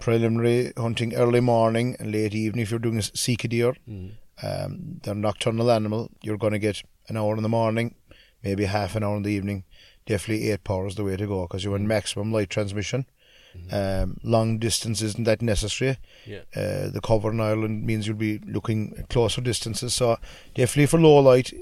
preliminary 0.00 0.72
hunting 0.76 1.14
early 1.14 1.40
morning 1.40 1.96
and 1.98 2.12
late 2.12 2.34
evening, 2.34 2.62
if 2.62 2.70
you're 2.70 2.78
doing 2.80 2.98
a 2.98 3.02
sika 3.02 3.48
deer, 3.48 3.74
Mm. 3.88 4.12
um, 4.42 5.00
they're 5.02 5.14
a 5.14 5.16
nocturnal 5.16 5.70
animal, 5.70 6.10
you're 6.22 6.38
going 6.38 6.52
to 6.52 6.58
get 6.58 6.82
an 7.08 7.16
hour 7.16 7.36
in 7.36 7.42
the 7.42 7.48
morning, 7.48 7.94
maybe 8.42 8.64
half 8.66 8.94
an 8.96 9.02
hour 9.02 9.16
in 9.16 9.22
the 9.22 9.32
evening. 9.32 9.64
Definitely 10.06 10.50
eight 10.50 10.64
power 10.64 10.86
is 10.86 10.94
the 10.94 11.04
way 11.04 11.16
to 11.16 11.26
go 11.26 11.42
because 11.42 11.64
you're 11.64 11.76
in 11.76 11.86
maximum 11.88 12.32
light 12.32 12.50
transmission. 12.50 13.06
Um, 13.72 14.18
long 14.22 14.58
distance 14.60 15.02
isn't 15.02 15.24
that 15.24 15.42
necessary. 15.42 15.96
Yeah. 16.24 16.42
Uh, 16.54 16.88
the 16.90 17.00
cover 17.02 17.30
in 17.32 17.40
Ireland 17.40 17.84
means 17.84 18.06
you'll 18.06 18.16
be 18.16 18.38
looking 18.38 18.94
at 18.96 19.08
closer 19.08 19.40
distances. 19.40 19.92
So 19.92 20.18
definitely 20.54 20.86
for 20.86 21.00
low 21.00 21.18
light, 21.18 21.52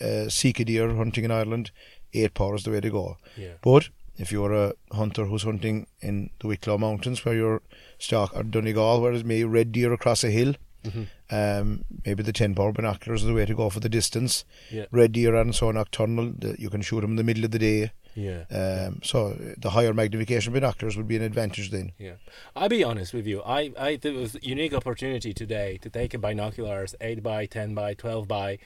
uh, 0.00 0.30
sika 0.30 0.64
deer 0.64 0.94
hunting 0.94 1.24
in 1.24 1.30
Ireland, 1.30 1.70
eight 2.14 2.34
power 2.34 2.54
is 2.54 2.64
the 2.64 2.70
way 2.70 2.80
to 2.80 2.90
go. 2.90 3.16
Yeah. 3.36 3.54
But 3.62 3.88
if 4.16 4.32
you're 4.32 4.52
a 4.52 4.72
hunter 4.92 5.26
who's 5.26 5.44
hunting 5.44 5.86
in 6.00 6.30
the 6.40 6.48
Wicklow 6.48 6.78
Mountains, 6.78 7.24
where 7.24 7.34
you're 7.34 7.62
stock 7.98 8.34
or 8.34 8.42
Donegal, 8.42 9.00
where 9.00 9.12
there's 9.12 9.24
maybe 9.24 9.44
red 9.44 9.72
deer 9.72 9.92
across 9.92 10.24
a 10.24 10.30
hill, 10.30 10.54
Mhm. 10.84 11.06
um, 11.30 11.84
maybe 12.06 12.22
the 12.22 12.32
10 12.32 12.54
power 12.54 12.72
binoculars 12.72 13.24
are 13.24 13.26
the 13.28 13.34
way 13.34 13.44
to 13.46 13.54
go 13.54 13.68
for 13.70 13.80
the 13.80 13.88
distance. 13.88 14.44
Yeah. 14.70 14.86
Red 14.90 15.12
deer 15.12 15.34
aren't 15.36 15.54
so 15.56 15.70
nocturnal 15.70 16.32
that 16.38 16.58
you 16.60 16.70
can 16.70 16.82
shoot 16.82 17.00
them 17.02 17.10
in 17.10 17.16
the 17.16 17.24
middle 17.24 17.44
of 17.44 17.50
the 17.50 17.58
day. 17.58 17.90
Yeah. 18.14 18.44
Um, 18.50 19.00
so 19.04 19.36
the 19.58 19.70
higher 19.70 19.94
magnification 19.94 20.52
binoculars 20.52 20.96
would 20.96 21.06
be 21.06 21.14
an 21.16 21.22
advantage 21.22 21.70
then. 21.70 21.92
Yeah, 21.98 22.14
I'll 22.56 22.68
be 22.68 22.82
honest 22.82 23.14
with 23.14 23.26
you. 23.28 23.42
I 23.42 23.70
I 23.78 23.90
it 24.02 24.14
was 24.14 24.34
a 24.34 24.40
unique 24.42 24.72
opportunity 24.74 25.32
today 25.32 25.78
to 25.82 25.90
take 25.90 26.14
a 26.14 26.18
binoculars 26.18 26.96
eight 27.00 27.22
by 27.22 27.46
ten 27.46 27.74
by 27.74 27.94
twelve 27.94 28.26
by, 28.26 28.58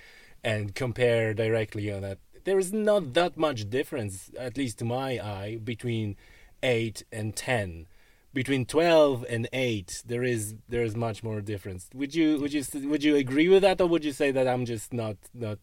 and 0.43 0.75
compare 0.75 1.35
directly 1.35 1.93
on 1.93 2.01
that. 2.03 2.19
There 2.45 2.59
is 2.59 2.73
not 2.73 3.15
that 3.15 3.37
much 3.37 3.71
difference, 3.71 4.31
at 4.39 4.57
least 4.57 4.79
to 4.79 4.85
my 4.85 5.19
eye, 5.19 5.59
between 5.63 6.17
eight 6.63 7.05
and 7.13 7.35
ten. 7.37 7.87
Between 8.35 8.65
twelve 8.65 9.27
and 9.29 9.47
eight, 9.53 10.03
there 10.07 10.25
is 10.25 10.55
there 10.69 10.83
is 10.83 10.97
much 10.97 11.23
more 11.23 11.43
difference. 11.43 11.91
Would 11.95 12.15
you 12.15 12.41
would 12.41 12.53
you 12.55 12.65
would 12.89 13.05
you 13.05 13.17
agree 13.17 13.49
with 13.49 13.61
that, 13.63 13.79
or 13.81 13.87
would 13.87 14.05
you 14.05 14.13
say 14.13 14.31
that 14.31 14.49
I'm 14.49 14.65
just 14.65 14.93
not 14.93 15.17
not 15.35 15.59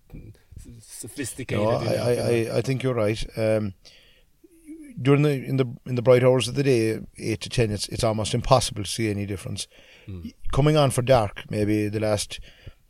sophisticated? 0.80 1.64
No, 1.64 1.72
I. 1.72 1.94
I, 1.94 2.12
I, 2.12 2.58
I 2.58 2.62
think 2.62 2.84
you're 2.84 2.94
right. 2.94 3.26
Um, 3.36 3.74
during 5.02 5.24
the 5.24 5.32
in 5.32 5.58
the 5.58 5.66
in 5.88 5.96
the 5.96 6.04
bright 6.04 6.24
hours 6.24 6.48
of 6.48 6.54
the 6.54 6.64
day, 6.64 7.00
eight 7.18 7.42
to 7.42 7.50
ten, 7.50 7.72
it's 7.72 7.88
it's 7.88 8.04
almost 8.04 8.36
impossible 8.36 8.84
to 8.84 8.90
see 8.90 9.10
any 9.10 9.26
difference. 9.26 9.68
Hmm. 10.06 10.30
Coming 10.52 10.78
on 10.78 10.92
for 10.92 11.02
dark, 11.02 11.44
maybe 11.50 11.88
the 11.90 12.00
last 12.00 12.40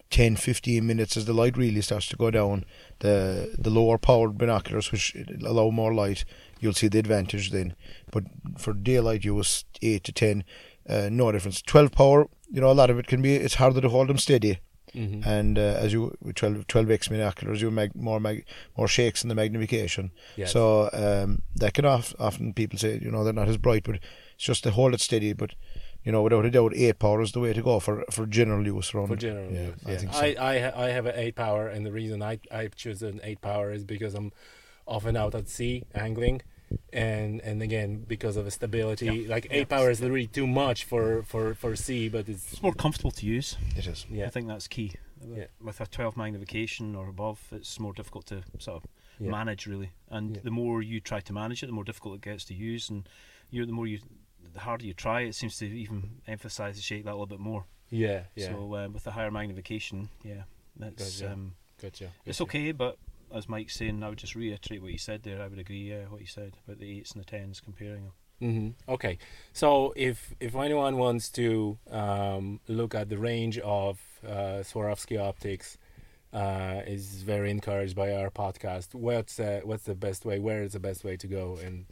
10, 0.10 0.36
15 0.38 0.86
minutes 0.86 1.16
as 1.16 1.26
the 1.26 1.34
light 1.34 1.56
really 1.56 1.82
starts 1.82 2.08
to 2.08 2.16
go 2.18 2.32
down, 2.32 2.66
the 3.00 3.54
the 3.58 3.70
lower 3.70 3.98
powered 3.98 4.38
binoculars, 4.38 4.92
which 4.92 5.16
allow 5.46 5.70
more 5.70 5.94
light, 5.94 6.26
you'll 6.60 6.74
see 6.74 6.88
the 6.88 7.00
advantage 7.00 7.52
then. 7.52 7.76
But 8.12 8.24
for 8.58 8.74
daylight, 8.74 9.24
you 9.24 9.36
was 9.36 9.66
eight 9.82 10.04
to 10.06 10.12
ten, 10.12 10.44
uh, 10.88 11.10
no 11.12 11.32
difference. 11.32 11.62
Twelve 11.62 11.92
power, 11.92 12.28
you 12.52 12.60
know, 12.62 12.72
a 12.72 12.74
lot 12.74 12.90
of 12.90 12.98
it 12.98 13.08
can 13.08 13.22
be 13.22 13.36
it's 13.36 13.56
harder 13.56 13.82
to 13.82 13.90
hold 13.90 14.10
them 14.10 14.18
steady. 14.18 14.60
Mhm. 14.96 15.24
and 15.24 15.60
uh, 15.60 15.78
as 15.80 15.94
you 15.94 16.18
with 16.20 16.34
12, 16.34 16.66
12x 16.66 17.10
binoculars, 17.10 17.62
you 17.62 17.70
make 17.70 17.96
more 17.96 18.20
mag, 18.20 18.44
more 18.76 18.88
shakes 18.88 19.22
in 19.22 19.30
the 19.30 19.36
magnification. 19.36 20.10
Yes. 20.36 20.52
So 20.52 20.90
um, 20.94 21.44
that 21.58 21.76
can 21.76 21.86
off, 21.86 22.16
often 22.18 22.54
people 22.54 22.80
say 22.80 22.98
you 23.00 23.12
know 23.12 23.24
they're 23.24 23.32
not 23.32 23.48
as 23.48 23.58
bright, 23.58 23.84
but 23.84 24.00
it's 24.34 24.44
just 24.46 24.64
to 24.64 24.72
hold 24.72 24.96
it 24.96 25.00
steady. 25.00 25.34
But 25.34 25.54
you 26.04 26.12
know, 26.12 26.22
without 26.24 26.46
a 26.46 26.50
doubt, 26.52 26.74
eight 26.76 26.98
power 27.00 27.22
is 27.22 27.32
the 27.34 27.40
way 27.40 27.54
to 27.54 27.62
go 27.62 27.80
for 27.80 28.04
for 28.12 28.26
general 28.26 28.66
use 28.66 28.94
around. 28.94 29.08
for 29.08 29.16
general 29.16 29.52
yeah, 29.52 29.68
use. 29.68 29.74
I 29.86 29.96
think 29.98 30.14
so. 30.14 30.20
I 30.20 30.36
I, 30.40 30.86
I 30.86 30.90
have 30.92 31.06
an 31.06 31.16
eight 31.16 31.36
power, 31.36 31.68
and 31.68 31.86
the 31.86 31.92
reason 31.92 32.22
I 32.22 32.40
I 32.52 32.68
choose 32.68 33.02
an 33.04 33.20
eight 33.24 33.42
power 33.42 33.72
is 33.72 33.84
because 33.84 34.16
I'm 34.16 34.32
often 34.88 35.16
out 35.16 35.36
at 35.36 35.48
sea 35.50 35.84
angling, 35.94 36.42
and 36.94 37.42
and 37.42 37.62
again 37.62 38.06
because 38.08 38.38
of 38.38 38.46
the 38.46 38.52
stability. 38.52 39.28
Like 39.28 39.48
eight 39.52 39.70
power 39.70 39.90
is 39.92 40.02
really 40.02 40.28
too 40.28 40.48
much 40.48 40.86
for 40.86 41.24
for 41.24 41.54
for 41.54 41.76
sea, 41.76 42.10
but 42.10 42.28
it's 42.30 42.54
It's 42.54 42.64
more 42.64 42.74
comfortable 42.74 43.12
to 43.12 43.26
use. 43.26 43.58
It 43.76 43.86
is. 43.88 44.06
yeah 44.10 44.26
I 44.28 44.30
think 44.30 44.48
that's 44.48 44.68
key. 44.68 44.94
Yeah. 45.36 45.48
With 45.62 45.82
a 45.82 45.86
12 45.86 46.16
magnification 46.16 46.96
or 46.96 47.10
above, 47.10 47.40
it's 47.52 47.78
more 47.78 47.92
difficult 47.92 48.26
to 48.28 48.44
sort 48.58 48.78
of 48.78 48.90
yeah. 49.20 49.30
manage 49.30 49.68
really. 49.68 49.92
And 50.10 50.36
Yeah. 50.38 50.42
the 50.46 50.52
more 50.52 50.82
you 50.82 51.02
try 51.02 51.20
to 51.20 51.34
manage 51.34 51.62
it, 51.62 51.66
the 51.66 51.74
more 51.74 51.84
difficult 51.84 52.16
it 52.16 52.22
gets 52.22 52.46
to 52.46 52.54
use, 52.54 52.90
and 52.90 53.08
you 53.52 53.66
the 53.66 53.74
more 53.74 53.86
you, 53.86 54.00
the 54.54 54.60
harder 54.60 54.86
you 54.86 54.94
try, 54.94 55.22
it 55.22 55.36
seems 55.36 55.58
to 55.58 55.66
even 55.66 56.22
emphasise 56.28 56.76
the 56.76 56.82
shake 56.82 57.04
that 57.06 57.12
a 57.12 57.14
little 57.14 57.26
bit 57.28 57.40
more. 57.40 57.66
yeah 57.90 58.24
yeah. 58.36 58.50
So 58.50 58.76
uh, 58.76 58.88
with 58.90 59.04
the 59.04 59.12
higher 59.12 59.32
magnification, 59.32 60.10
yeah, 60.24 60.44
that's 60.78 61.20
Gotcha. 61.20 61.34
um, 61.34 61.54
gotcha. 61.82 62.10
it's 62.26 62.42
okay. 62.42 62.72
But 62.72 62.98
as 63.34 63.48
Mike's 63.48 63.76
saying, 63.76 64.04
I 64.04 64.10
would 64.10 64.18
just 64.18 64.36
reiterate 64.36 64.82
what 64.82 64.92
he 64.92 64.98
said 64.98 65.24
there. 65.24 65.42
I 65.42 65.48
would 65.48 65.60
agree. 65.60 65.90
Yeah, 65.92 66.06
what 66.10 66.22
he 66.22 66.28
said 66.28 66.58
about 66.66 66.80
the 66.80 66.98
eights 66.98 67.12
and 67.12 67.22
the 67.22 67.26
tens, 67.26 67.60
comparing 67.62 68.04
them. 68.04 68.14
hmm 68.88 68.92
Okay, 68.94 69.18
so 69.54 69.94
if 69.96 70.34
if 70.40 70.56
anyone 70.56 70.98
wants 70.98 71.30
to 71.32 71.78
um, 71.92 72.60
look 72.68 72.96
at 72.96 73.10
the 73.10 73.18
range 73.18 73.60
of 73.60 74.00
uh, 74.26 74.64
Swarovski 74.64 75.20
optics, 75.20 75.78
uh, 76.34 76.82
is 76.88 77.24
very 77.24 77.50
encouraged 77.52 77.96
by 77.96 78.14
our 78.14 78.30
podcast. 78.30 78.94
What's 78.96 79.40
uh, 79.40 79.62
what's 79.64 79.84
the 79.84 79.96
best 79.96 80.26
way? 80.26 80.40
Where 80.40 80.64
is 80.64 80.74
the 80.74 80.80
best 80.80 81.04
way 81.04 81.18
to 81.18 81.28
go, 81.28 81.58
and 81.64 81.86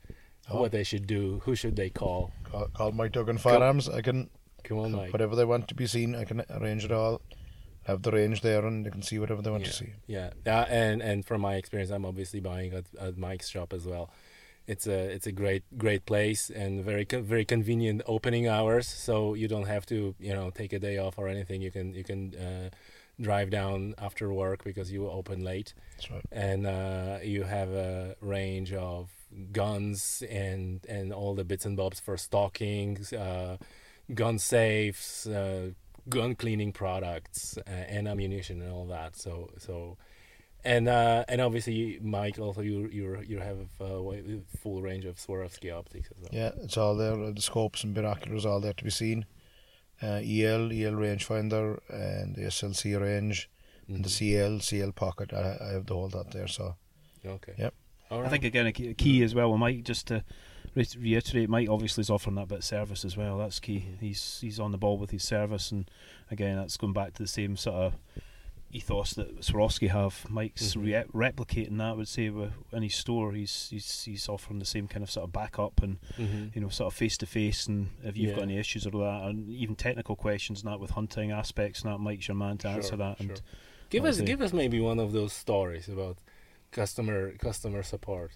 Oh. 0.50 0.62
what 0.62 0.72
they 0.72 0.84
should 0.84 1.08
do? 1.08 1.42
Who 1.46 1.56
should 1.56 1.76
they 1.76 1.90
call? 1.90 2.32
Call, 2.44 2.68
call 2.74 2.92
Mike 2.92 3.12
Duggan 3.12 3.38
Firearms. 3.38 3.90
I 3.90 4.02
can 4.02 4.30
Come 4.64 4.80
on, 4.80 4.92
Mike. 4.94 5.14
whatever 5.14 5.36
they 5.36 5.46
want 5.46 5.68
to 5.70 5.76
be 5.76 5.88
seen. 5.88 6.16
I 6.16 6.24
can 6.26 6.44
arrange 6.50 6.86
it 6.86 6.92
all. 6.92 7.22
Have 7.84 8.02
the 8.02 8.12
range 8.12 8.42
there, 8.42 8.66
and 8.66 8.86
they 8.86 8.90
can 8.90 9.02
see 9.02 9.18
whatever 9.18 9.42
they 9.42 9.50
want 9.50 9.64
yeah. 9.64 9.70
to 9.70 9.76
see. 9.76 9.94
Yeah, 10.08 10.30
uh, 10.46 10.66
and 10.70 11.02
and 11.02 11.26
from 11.26 11.42
my 11.42 11.56
experience, 11.56 11.90
I'm 11.90 12.06
obviously 12.06 12.42
buying 12.42 12.74
at, 12.74 12.86
at 13.00 13.18
Mike's 13.18 13.48
shop 13.48 13.72
as 13.72 13.86
well. 13.86 14.10
It's 14.68 14.88
a 14.88 14.98
it's 15.10 15.26
a 15.26 15.32
great 15.32 15.64
great 15.78 16.06
place 16.06 16.50
and 16.50 16.84
very 16.84 17.06
very 17.06 17.46
convenient 17.46 18.02
opening 18.06 18.48
hours. 18.48 18.88
So 18.88 19.34
you 19.36 19.48
don't 19.48 19.68
have 19.68 19.86
to 19.88 20.16
you 20.20 20.34
know 20.34 20.50
take 20.50 20.74
a 20.74 20.80
day 20.80 20.98
off 20.98 21.18
or 21.18 21.30
anything. 21.30 21.62
You 21.62 21.72
can 21.72 21.94
you 21.94 22.04
can 22.04 22.36
uh, 22.36 22.70
drive 23.20 23.50
down 23.50 23.96
after 23.98 24.32
work 24.32 24.64
because 24.64 24.92
you 24.92 25.10
open 25.10 25.44
late, 25.44 25.74
That's 25.96 26.12
right. 26.12 26.26
and 26.32 26.68
uh, 26.68 27.20
you 27.24 27.44
have 27.44 27.70
a 27.70 28.16
range 28.22 28.74
of 28.74 29.10
guns 29.52 30.24
and 30.30 30.86
and 30.88 31.12
all 31.14 31.36
the 31.36 31.44
bits 31.44 31.66
and 31.66 31.76
bobs 31.76 32.00
for 32.00 32.18
stocking, 32.18 32.98
uh, 33.18 33.58
gun 34.14 34.40
safes, 34.40 35.28
uh, 35.28 35.72
gun 36.10 36.36
cleaning 36.36 36.72
products, 36.72 37.58
uh, 37.58 37.70
and 37.70 38.08
ammunition 38.08 38.62
and 38.62 38.72
all 38.72 38.86
that. 38.86 39.16
So 39.16 39.50
so, 39.58 39.98
and 40.64 40.88
uh, 40.88 41.26
and 41.28 41.42
obviously, 41.42 42.00
Mike, 42.02 42.40
also 42.40 42.62
you 42.62 42.88
you 42.92 43.22
you 43.28 43.40
have 43.40 43.58
a 43.80 44.42
full 44.60 44.82
range 44.82 45.06
of 45.06 45.16
Swarovski 45.18 45.74
optics 45.76 46.10
as 46.12 46.18
well. 46.22 46.30
Yeah, 46.32 46.52
it's 46.64 46.78
all 46.78 46.96
there. 46.96 47.16
The 47.32 47.42
scopes 47.42 47.84
and 47.84 47.94
binoculars 47.94 48.46
all 48.46 48.60
there 48.60 48.74
to 48.74 48.84
be 48.84 48.90
seen. 48.92 49.26
Uh, 50.02 50.22
EL, 50.24 50.72
EL 50.72 50.94
rangefinder, 50.94 51.80
and 51.90 52.36
the 52.36 52.42
SLC 52.46 52.96
range, 53.00 53.50
and 53.88 54.04
the 54.06 54.10
Mhm. 54.10 54.12
CL, 54.12 54.60
CL 54.60 54.92
pocket. 54.92 55.34
I, 55.34 55.58
I 55.60 55.68
have 55.74 55.86
the 55.88 55.96
whole 55.96 56.10
lot 56.14 56.32
there. 56.32 56.48
So 56.48 56.76
Okay. 57.26 57.54
Yep. 57.58 57.74
All 58.12 58.20
right. 58.22 58.28
I 58.28 58.30
think 58.30 58.44
again 58.46 58.68
a 58.68 58.72
key, 58.72 58.90
a 58.90 58.94
key 58.94 59.24
as 59.24 59.34
well. 59.36 59.52
with 59.52 59.60
Mike 59.60 59.84
just 59.84 60.08
to 60.08 60.24
re- 60.76 60.86
reiterate, 61.00 61.50
Mike 61.50 61.68
obviously 61.70 62.02
is 62.02 62.10
offering 62.10 62.36
that 62.36 62.48
bit 62.48 62.60
of 62.60 62.64
service 62.64 63.04
as 63.04 63.18
well. 63.18 63.38
That's 63.40 63.60
key. 63.60 63.84
He's 64.00 64.40
he's 64.40 64.60
on 64.60 64.72
the 64.72 64.78
ball 64.78 64.98
with 64.98 65.12
his 65.12 65.24
service, 65.24 65.72
and 65.72 65.90
again 66.32 66.56
that's 66.58 66.78
going 66.78 66.94
back 66.94 67.14
to 67.16 67.24
the 67.24 67.28
same 67.28 67.58
sort 67.58 67.76
of 67.76 67.94
ethos 68.78 69.13
that 69.13 69.40
Swarovski 69.42 69.90
have. 69.90 70.26
Mike's 70.30 70.74
Mhm. 70.76 70.84
re- 71.13 71.30
replicating 71.32 71.78
that. 71.78 71.90
I 71.90 71.92
would 71.94 72.08
say 72.08 72.30
with 72.30 72.54
in 72.72 72.84
his 72.84 72.96
store, 72.96 73.34
he's 73.34 73.70
he's 73.70 74.04
he's 74.04 74.30
offering 74.30 74.60
the 74.60 74.66
same 74.66 74.88
kind 74.88 75.04
of 75.04 75.12
sort 75.12 75.26
of 75.26 75.32
backup 75.34 75.82
and 75.84 76.00
Mhm. 76.18 76.56
you 76.56 76.62
know 76.62 76.70
sort 76.70 76.92
of 76.94 76.98
face 76.98 77.18
to 77.18 77.26
face. 77.26 77.68
And 77.68 77.90
if 78.04 78.16
you've 78.18 78.36
got 78.36 78.44
any 78.44 78.58
issues 78.58 78.86
or 78.88 78.92
that, 78.92 79.24
and 79.28 79.50
even 79.50 79.76
technical 79.76 80.16
questions 80.16 80.62
and 80.63 80.72
that 80.72 80.80
with 80.80 80.92
hunting 80.92 81.32
aspects, 81.32 81.84
and 81.84 81.92
that 81.92 82.00
Mike's 82.00 82.28
your 82.28 82.36
man 82.36 82.58
to 82.60 82.68
answer 82.70 82.96
that. 82.98 83.18
sure. 83.18 83.28
And 83.32 83.42
Give 83.90 84.06
us 84.06 84.18
see. 84.18 84.26
give 84.26 84.42
us 84.42 84.52
maybe 84.54 84.80
one 84.80 85.00
of 85.00 85.12
those 85.13 85.34
stories 85.34 85.88
about 85.90 86.18
customer 86.72 87.32
customer 87.38 87.84
support. 87.84 88.32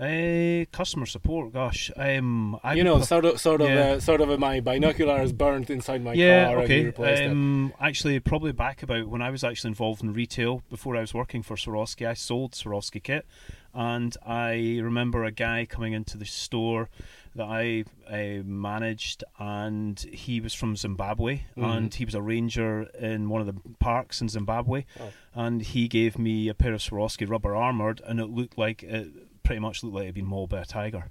Uh, 0.00 0.64
customer 0.72 1.06
support, 1.06 1.52
gosh, 1.52 1.90
um, 1.96 2.58
I 2.62 2.74
you 2.74 2.84
know, 2.84 3.00
sort 3.00 3.24
of, 3.24 3.40
sort 3.40 3.60
of, 3.62 3.68
Yeah. 3.70 3.80
uh, 3.92 4.00
sort 4.00 4.20
of, 4.20 4.30
uh, 4.30 4.36
my 4.36 4.60
binoculars 4.60 5.32
burnt 5.32 5.70
inside 5.70 6.02
my 6.04 6.12
yeah, 6.12 6.46
car. 6.52 6.58
okay. 6.60 6.80
you 6.80 6.86
replaced 6.86 7.22
them. 7.22 7.32
Um, 7.32 7.72
actually, 7.80 8.20
probably 8.20 8.52
back 8.52 8.82
about 8.82 9.08
when 9.08 9.22
I 9.22 9.30
was 9.30 9.42
actually 9.42 9.68
involved 9.68 10.02
in 10.02 10.12
retail 10.12 10.62
before 10.68 10.96
I 10.96 11.00
was 11.00 11.14
working 11.14 11.42
for 11.42 11.56
Swarovski. 11.56 12.06
I 12.06 12.14
sold 12.14 12.52
Swarovski 12.52 13.02
kit, 13.02 13.24
and 13.72 14.16
I 14.26 14.80
remember 14.82 15.24
a 15.24 15.32
guy 15.32 15.66
coming 15.68 15.92
into 15.94 16.18
the 16.18 16.26
store 16.26 16.88
that 17.34 17.44
I 17.46 17.84
uh, 18.10 18.42
managed, 18.44 19.22
and 19.38 19.98
he 20.00 20.40
was 20.40 20.54
from 20.54 20.74
Zimbabwe, 20.76 21.42
Mhm. 21.56 21.76
and 21.76 21.94
he 21.94 22.04
was 22.06 22.14
a 22.14 22.22
ranger 22.22 22.84
in 22.98 23.28
one 23.28 23.42
of 23.42 23.46
the 23.46 23.60
parks 23.78 24.20
in 24.22 24.28
Zimbabwe, 24.30 24.84
Oh. 24.98 25.10
and 25.34 25.60
he 25.60 25.86
gave 25.88 26.18
me 26.18 26.48
a 26.48 26.54
pair 26.54 26.72
of 26.72 26.80
Swarovski 26.80 27.28
rubber 27.28 27.54
armored, 27.54 28.00
and 28.06 28.20
it 28.20 28.26
looked 28.30 28.56
like 28.56 28.82
it 28.82 29.08
pretty 29.46 29.60
much 29.60 29.82
looked 29.82 29.94
like 29.94 30.04
it'd 30.04 30.14
been 30.14 30.26
mauled 30.26 30.50
by 30.50 30.60
a 30.60 30.64
tiger 30.64 31.10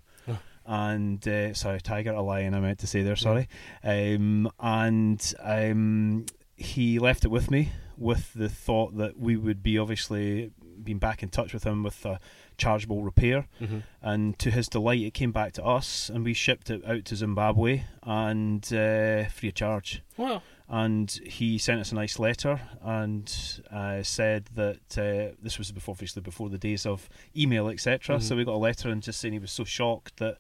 and 0.68 1.28
uh, 1.28 1.54
sorry, 1.54 1.80
tiger, 1.80 2.12
a 2.12 2.22
lion. 2.24 2.54
I 2.56 2.60
meant 2.60 2.80
to 2.80 2.88
say 2.88 3.04
there. 3.04 3.16
Sorry, 3.16 3.48
um, 3.84 4.50
and 4.60 5.34
um, 5.44 6.26
he 6.56 6.98
left 7.00 7.24
it 7.24 7.30
with 7.30 7.52
me 7.52 7.72
with 7.98 8.34
the 8.34 8.50
thought 8.50 8.98
that 8.98 9.20
we 9.20 9.38
would 9.38 9.62
be 9.62 9.78
obviously 9.78 10.52
being 10.84 10.98
back 10.98 11.22
in 11.24 11.30
touch 11.30 11.54
with 11.54 11.64
him 11.64 11.84
with 11.84 12.04
a 12.06 12.20
chargeable 12.58 13.04
repair. 13.04 13.48
Mhm. 13.62 13.84
And 14.02 14.40
to 14.40 14.50
his 14.52 14.68
delight, 14.68 15.02
it 15.02 15.14
came 15.14 15.32
back 15.32 15.54
to 15.54 15.64
us, 15.64 16.10
and 16.10 16.24
we 16.26 16.34
shipped 16.34 16.70
it 16.72 16.84
out 16.86 17.06
to 17.06 17.16
Zimbabwe 17.16 17.84
and 18.04 18.64
uh, 18.74 19.26
free 19.30 19.50
of 19.50 19.56
charge 19.56 20.02
Well, 20.18 20.42
and 20.68 21.12
he 21.26 21.58
sent 21.58 21.80
us 21.80 21.92
a 21.92 21.96
nice 21.96 22.18
letter 22.18 22.60
and 22.82 23.62
uh, 23.72 24.02
said 24.04 24.50
that 24.56 24.98
uh, 24.98 25.36
this 25.42 25.58
was 25.60 25.72
before, 25.72 25.94
obviously 25.94 26.22
before 26.22 26.50
the 26.50 26.58
days 26.58 26.86
of 26.86 27.08
email, 27.38 27.70
etc. 27.70 28.18
Mhm. 28.18 28.22
So 28.24 28.36
we 28.36 28.44
got 28.46 28.56
a 28.56 28.58
letter 28.58 28.90
and 28.90 29.04
just 29.04 29.20
saying 29.20 29.34
he 29.34 29.40
was 29.40 29.52
so 29.52 29.64
shocked 29.64 30.18
that 30.18 30.38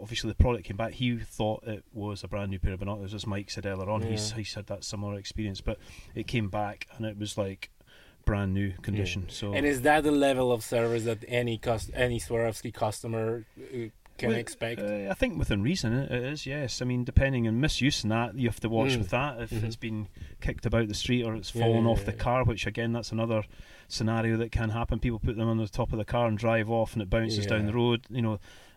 obviously 0.00 0.28
the 0.30 0.36
product 0.36 0.64
came 0.64 0.76
back. 0.76 0.92
He 0.94 1.16
thought 1.18 1.64
it 1.66 1.84
was 1.92 2.22
a 2.22 2.28
brand 2.28 2.50
new 2.50 2.58
pair 2.58 2.74
of 2.74 2.80
binoculars, 2.80 3.14
as 3.14 3.26
Mike 3.26 3.50
said 3.50 3.66
earlier 3.66 3.90
on. 3.90 4.02
He's, 4.02 4.30
Yeah. 4.30 4.36
he's 4.38 4.54
had 4.54 4.66
that 4.66 4.84
similar 4.84 5.16
experience, 5.18 5.60
but 5.60 5.78
it 6.14 6.26
came 6.26 6.48
back 6.48 6.86
and 6.96 7.04
it 7.06 7.18
was 7.18 7.36
like 7.36 7.70
brand 8.24 8.52
new 8.54 8.72
condition. 8.82 9.28
So 9.28 9.52
and 9.54 9.64
is 9.66 9.82
that 9.82 10.02
the 10.04 10.10
level 10.12 10.50
of 10.52 10.62
service 10.64 11.04
that 11.04 11.24
any 11.28 11.58
cus- 11.58 11.90
any 11.94 12.18
Swarovski 12.20 12.72
customer 12.74 13.44
uh, 13.58 13.76
can 14.18 14.32
expect? 14.32 14.80
Uh, 14.80 15.08
I 15.10 15.14
think 15.14 15.38
within 15.38 15.62
reason 15.62 15.92
it 15.92 16.10
it 16.10 16.22
is, 16.24 16.46
yes. 16.46 16.80
I 16.82 16.84
mean, 16.84 17.04
depending 17.04 17.46
on 17.46 17.60
misuse 17.60 18.02
and 18.02 18.10
that, 18.12 18.36
you 18.38 18.48
have 18.48 18.60
to 18.60 18.68
watch 18.68 18.92
Mm. 18.92 18.98
with 18.98 19.10
that. 19.10 19.40
If 19.40 19.50
Mhm. 19.50 19.62
it's 19.64 19.76
been 19.76 20.08
kicked 20.40 20.66
about 20.66 20.88
the 20.88 20.94
street 20.94 21.22
or 21.24 21.34
it's 21.34 21.50
fallen 21.50 21.84
yeah, 21.84 21.90
off 21.90 21.98
yeah, 22.00 22.04
the 22.06 22.12
yeah. 22.12 22.18
car, 22.18 22.44
which 22.44 22.66
again, 22.66 22.92
that's 22.92 23.12
another 23.12 23.44
scenario 23.88 24.36
that 24.38 24.50
can 24.52 24.70
happen. 24.70 24.98
People 24.98 25.18
put 25.18 25.36
them 25.36 25.48
on 25.48 25.58
the 25.58 25.68
top 25.68 25.92
of 25.92 25.98
the 25.98 26.04
car 26.04 26.26
and 26.28 26.36
drive 26.38 26.70
off, 26.70 26.92
and 26.94 27.02
it 27.02 27.10
bounces 27.10 27.46
down 27.46 27.66
the 27.66 27.72
road. 27.72 28.04
You 28.10 28.22
know, 28.22 28.32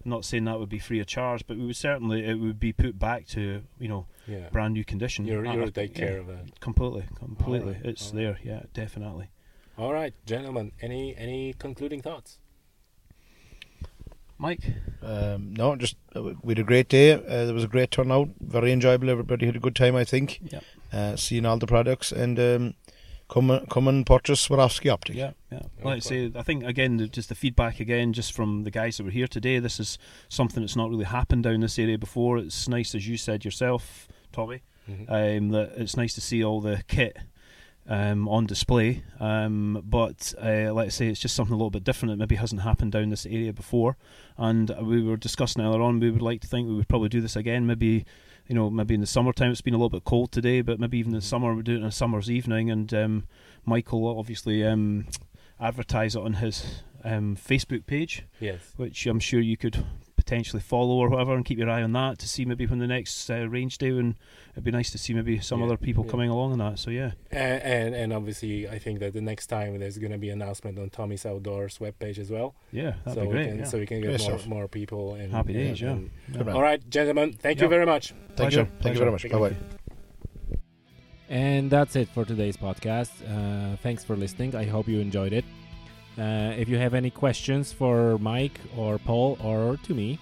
I'm 0.06 0.10
not 0.12 0.24
saying 0.26 0.46
that 0.46 0.60
would 0.60 0.70
be 0.70 0.80
free 0.80 1.00
of 1.00 1.08
charge, 1.08 1.46
but 1.48 1.58
we 1.58 1.66
would 1.66 1.76
certainly 1.76 2.24
it 2.26 2.36
would 2.40 2.60
be 2.60 2.72
put 2.74 2.98
back 3.00 3.26
to 3.28 3.64
you 3.80 3.88
know 3.88 4.06
yeah, 4.28 4.50
brand 4.50 4.74
new 4.74 4.86
condition. 4.86 5.26
you're 5.26 5.46
I- 5.46 5.54
you'll 5.56 5.66
I- 5.66 5.70
take 5.72 5.98
yeah, 5.98 6.06
care 6.08 6.18
of 6.20 6.28
that. 6.28 6.60
completely, 6.60 7.04
completely. 7.16 7.76
Alright, 7.76 7.86
It's 7.86 8.12
alright. 8.12 8.38
there, 8.44 8.54
yeah, 8.56 8.64
definitely. 8.74 9.30
All 9.78 9.94
right, 9.94 10.14
gentlemen. 10.26 10.72
Any 10.82 11.16
any 11.18 11.54
concluding 11.54 12.02
thoughts? 12.02 12.40
Mike, 14.42 14.62
um, 15.04 15.54
no, 15.54 15.76
just 15.76 15.98
uh, 16.16 16.24
we 16.42 16.52
had 16.52 16.60
a 16.60 16.64
great 16.64 16.88
day. 16.88 17.12
Uh, 17.12 17.46
there 17.46 17.54
was 17.54 17.66
a 17.66 17.68
great 17.68 17.92
turnout. 17.92 18.30
Very 18.40 18.72
enjoyable. 18.72 19.10
Everybody 19.10 19.46
had 19.46 19.56
a 19.58 19.60
good 19.60 19.76
time. 19.76 19.96
I 19.96 20.06
think. 20.06 20.40
Yep. 20.52 20.64
Uh, 20.94 21.16
seeing 21.16 21.46
all 21.46 21.58
the 21.58 21.68
products 21.68 22.12
and 22.12 22.40
um, 22.40 22.74
come 23.30 23.52
and- 23.52 23.70
come 23.70 23.88
and 23.88 24.06
purchase 24.06 24.48
Swarovski 24.48 24.90
Optic. 24.92 25.16
Yeah, 25.16 25.32
yeah. 25.52 25.58
Okay. 25.60 25.84
Like 25.84 25.96
I 25.98 26.00
say, 26.00 26.32
I 26.34 26.42
think 26.42 26.64
again, 26.64 26.98
the- 26.98 27.08
just 27.08 27.30
the 27.30 27.36
feedback 27.36 27.80
again, 27.82 28.14
just 28.14 28.34
from 28.34 28.64
the 28.64 28.72
guys 28.72 28.98
that 28.98 29.04
were 29.04 29.12
here 29.12 29.28
today. 29.28 29.60
This 29.60 29.80
is 29.80 30.00
something 30.30 30.64
that's 30.64 30.76
not 30.78 30.90
really 30.90 31.06
happened 31.06 31.44
down 31.44 31.60
this 31.60 31.78
area 31.78 31.98
before. 31.98 32.38
It's 32.38 32.68
nice, 32.70 32.96
as 32.96 33.08
you 33.08 33.18
said 33.18 33.44
yourself, 33.46 34.08
Tommy, 34.32 34.62
Mhm. 34.90 35.10
um, 35.38 35.50
that 35.50 35.74
it's 35.76 35.98
nice 35.98 36.14
to 36.16 36.22
see 36.22 36.44
all 36.44 36.62
the 36.62 36.82
kit 36.88 37.18
um, 37.90 38.30
on 38.30 38.46
display. 38.46 39.04
Um, 39.20 39.82
but 39.86 40.34
uh, 40.42 40.74
like 40.74 40.86
I 40.86 40.90
say, 40.90 41.08
it's 41.08 41.20
just 41.20 41.36
something 41.36 41.54
a 41.54 41.58
little 41.58 41.70
bit 41.72 41.84
different 41.84 42.12
that 42.14 42.18
maybe 42.18 42.36
hasn't 42.36 42.62
happened 42.62 42.94
down 42.94 43.10
this 43.10 43.26
area 43.26 43.52
before. 43.52 43.98
And 44.38 44.74
we 44.82 45.04
were 45.04 45.18
discussing 45.18 45.62
earlier 45.62 45.82
on. 45.82 46.00
We 46.00 46.12
would 46.12 46.22
like 46.22 46.40
to 46.42 46.48
think 46.48 46.68
we 46.70 46.76
would 46.76 46.88
probably 46.88 47.10
do 47.10 47.20
this 47.20 47.36
again, 47.36 47.66
maybe 47.68 48.06
you 48.48 48.56
know, 48.56 48.68
maybe 48.70 48.96
in 48.96 49.02
the 49.02 49.06
summertime 49.06 49.52
it's 49.52 49.62
been 49.62 49.76
a 49.76 49.78
little 49.78 49.90
bit 49.92 50.06
cold 50.06 50.32
today, 50.32 50.62
but 50.62 50.80
maybe 50.80 50.98
even 50.98 51.12
in 51.14 51.20
the 51.20 51.26
summer 51.26 51.54
we 51.54 51.62
do 51.62 51.76
it 51.76 51.82
on 51.82 51.88
a 51.88 51.92
summer's 51.92 52.32
evening. 52.32 52.72
And 52.72 52.92
um, 52.96 53.28
Michael 53.66 54.08
obviously 54.18 54.66
um, 54.66 55.06
advertise 55.60 56.16
it 56.16 56.22
on 56.24 56.34
his 56.34 56.82
um, 57.04 57.36
Facebook 57.36 57.86
page, 57.86 58.24
Yes. 58.40 58.74
which 58.76 59.06
I'm 59.06 59.20
sure 59.20 59.40
you 59.40 59.56
could 59.56 59.86
potentially 60.30 60.62
follow 60.62 60.96
or 60.96 61.10
whatever, 61.10 61.34
and 61.36 61.44
keep 61.44 61.58
your 61.58 61.70
eye 61.70 61.82
on 61.82 61.92
that 61.94 62.20
to 62.20 62.28
see 62.28 62.46
maybe 62.46 62.66
when 62.68 62.78
the 62.80 62.86
next 62.88 63.30
uh, 63.32 63.48
range 63.50 63.80
day. 63.80 63.90
And 63.90 64.14
it'd 64.54 64.64
be 64.64 64.70
nice 64.72 64.92
to 64.92 64.98
see 65.00 65.14
maybe 65.14 65.40
some 65.40 65.60
Yeah, 65.60 65.66
other 65.66 65.78
people 65.78 66.06
yeah. 66.06 66.12
coming 66.12 66.30
along 66.30 66.52
on 66.52 66.60
that. 66.60 66.78
So 66.78 66.92
yeah, 66.92 67.12
And, 67.32 67.62
and 67.64 67.96
and 67.96 68.14
obviously, 68.14 68.70
I 68.70 68.78
think 68.78 69.00
that 69.00 69.14
the 69.14 69.22
next 69.22 69.48
time 69.48 69.80
there's 69.80 69.98
going 69.98 70.12
to 70.12 70.18
be 70.20 70.30
announcement 70.30 70.78
on 70.78 70.90
Tommy's 70.92 71.26
Outdoors 71.26 71.80
webpage 71.80 72.20
as 72.20 72.30
well. 72.30 72.54
yeah, 72.72 72.94
that'd 73.06 73.16
so 73.16 73.22
be 73.22 73.28
we 73.28 73.34
great. 73.34 73.48
can 73.48 73.58
yeah. 73.60 73.64
so 73.66 73.80
we 73.80 73.86
can 73.88 74.02
get 74.02 74.18
Great 74.20 74.30
more, 74.30 74.58
more 74.60 74.68
people. 74.68 75.16
And, 75.16 75.32
Happy 75.34 75.54
days, 75.54 75.82
yeah. 75.82 75.92
and- 75.92 76.12
Yeah. 76.32 76.38
Good 76.38 76.46
man. 76.46 76.56
All 76.56 76.62
right, 76.62 76.90
gentlemen. 76.90 77.34
Thank 77.34 77.60
you 77.62 77.68
very 77.68 77.86
much. 77.88 78.10
Thank 78.12 78.36
Pleasure, 78.38 78.60
you. 78.60 78.66
Thank 78.66 78.82
pleasure. 78.82 78.94
you 78.94 79.00
very 79.00 79.12
much. 79.12 79.24
Bye 79.32 79.40
bye. 79.50 79.56
And 81.30 81.70
that's 81.72 81.96
it 81.96 82.08
for 82.10 82.24
today's 82.26 82.58
podcast. 82.58 83.12
Uh, 83.28 83.78
thanks 83.78 84.04
for 84.04 84.16
listening. 84.16 84.56
I 84.56 84.66
hope 84.66 84.88
you 84.88 85.00
enjoyed 85.00 85.34
it. 85.34 85.46
Uh, 86.20 86.54
if 86.58 86.68
you 86.68 86.78
have 86.78 86.94
any 86.94 87.10
questions 87.10 87.72
for 87.72 88.18
Mike 88.18 88.60
or 88.76 88.98
Paul 88.98 89.38
or 89.42 89.78
to 89.78 89.94
me, 89.94 90.20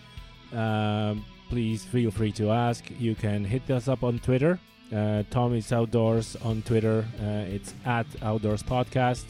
um, 0.53 1.25
please 1.49 1.83
feel 1.83 2.11
free 2.11 2.31
to 2.33 2.51
ask. 2.51 2.85
You 2.99 3.15
can 3.15 3.43
hit 3.43 3.69
us 3.71 3.87
up 3.87 4.03
on 4.03 4.19
Twitter. 4.19 4.59
Uh, 4.93 5.23
Tommy's 5.31 5.71
Outdoors 5.73 6.35
on 6.43 6.61
Twitter. 6.61 7.05
Uh, 7.19 7.53
it's 7.53 7.73
at 7.85 8.05
Outdoors 8.21 8.61
Podcast. 8.61 9.25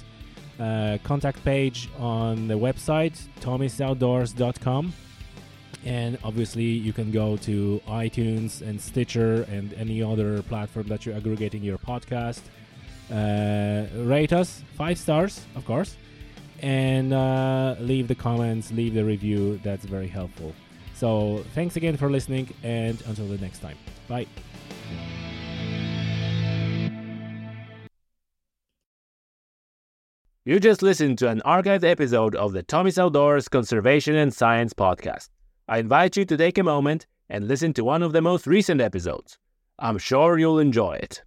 Uh, 0.60 0.98
contact 1.04 1.44
page 1.46 1.90
on 2.00 2.48
the 2.48 2.56
website, 2.56 3.18
tommysoutdoors.com. 3.42 4.94
And 5.86 6.18
obviously, 6.24 6.64
you 6.64 6.92
can 6.92 7.12
go 7.12 7.38
to 7.38 7.80
iTunes 7.88 8.62
and 8.62 8.82
Stitcher 8.82 9.44
and 9.44 9.74
any 9.76 10.04
other 10.04 10.42
platform 10.44 10.88
that 10.88 11.06
you're 11.06 11.16
aggregating 11.16 11.64
your 11.64 11.78
podcast. 11.78 12.42
Uh, 13.10 13.86
rate 14.04 14.34
us 14.34 14.64
five 14.76 14.98
stars, 14.98 15.46
of 15.56 15.64
course, 15.64 15.96
and 16.62 17.14
uh, 17.14 17.76
leave 17.80 18.08
the 18.08 18.16
comments, 18.16 18.72
leave 18.72 18.94
the 18.94 19.04
review. 19.04 19.60
That's 19.64 19.86
very 19.86 20.08
helpful. 20.08 20.54
So, 20.94 21.44
thanks 21.54 21.76
again 21.76 21.96
for 21.98 22.10
listening, 22.10 22.54
and 22.64 23.02
until 23.08 23.28
the 23.28 23.38
next 23.38 23.60
time. 23.60 23.78
Bye. 24.08 24.26
You 30.48 30.62
just 30.62 30.82
listened 30.82 31.18
to 31.18 31.28
an 31.28 31.42
archived 31.46 31.84
episode 31.84 32.34
of 32.34 32.54
the 32.54 32.64
Tommy's 32.64 32.98
Outdoors 32.98 33.50
Conservation 33.50 34.16
and 34.16 34.34
Science 34.34 34.74
podcast. 34.74 35.28
I 35.68 35.80
invite 35.80 36.16
you 36.16 36.24
to 36.24 36.38
take 36.38 36.58
a 36.58 36.64
moment 36.64 37.06
and 37.30 37.50
listen 37.50 37.74
to 37.74 37.84
one 37.84 38.02
of 38.02 38.14
the 38.14 38.22
most 38.22 38.48
recent 38.48 38.80
episodes. 38.80 39.38
I'm 39.78 39.98
sure 39.98 40.40
you'll 40.40 40.60
enjoy 40.60 40.94
it. 40.94 41.22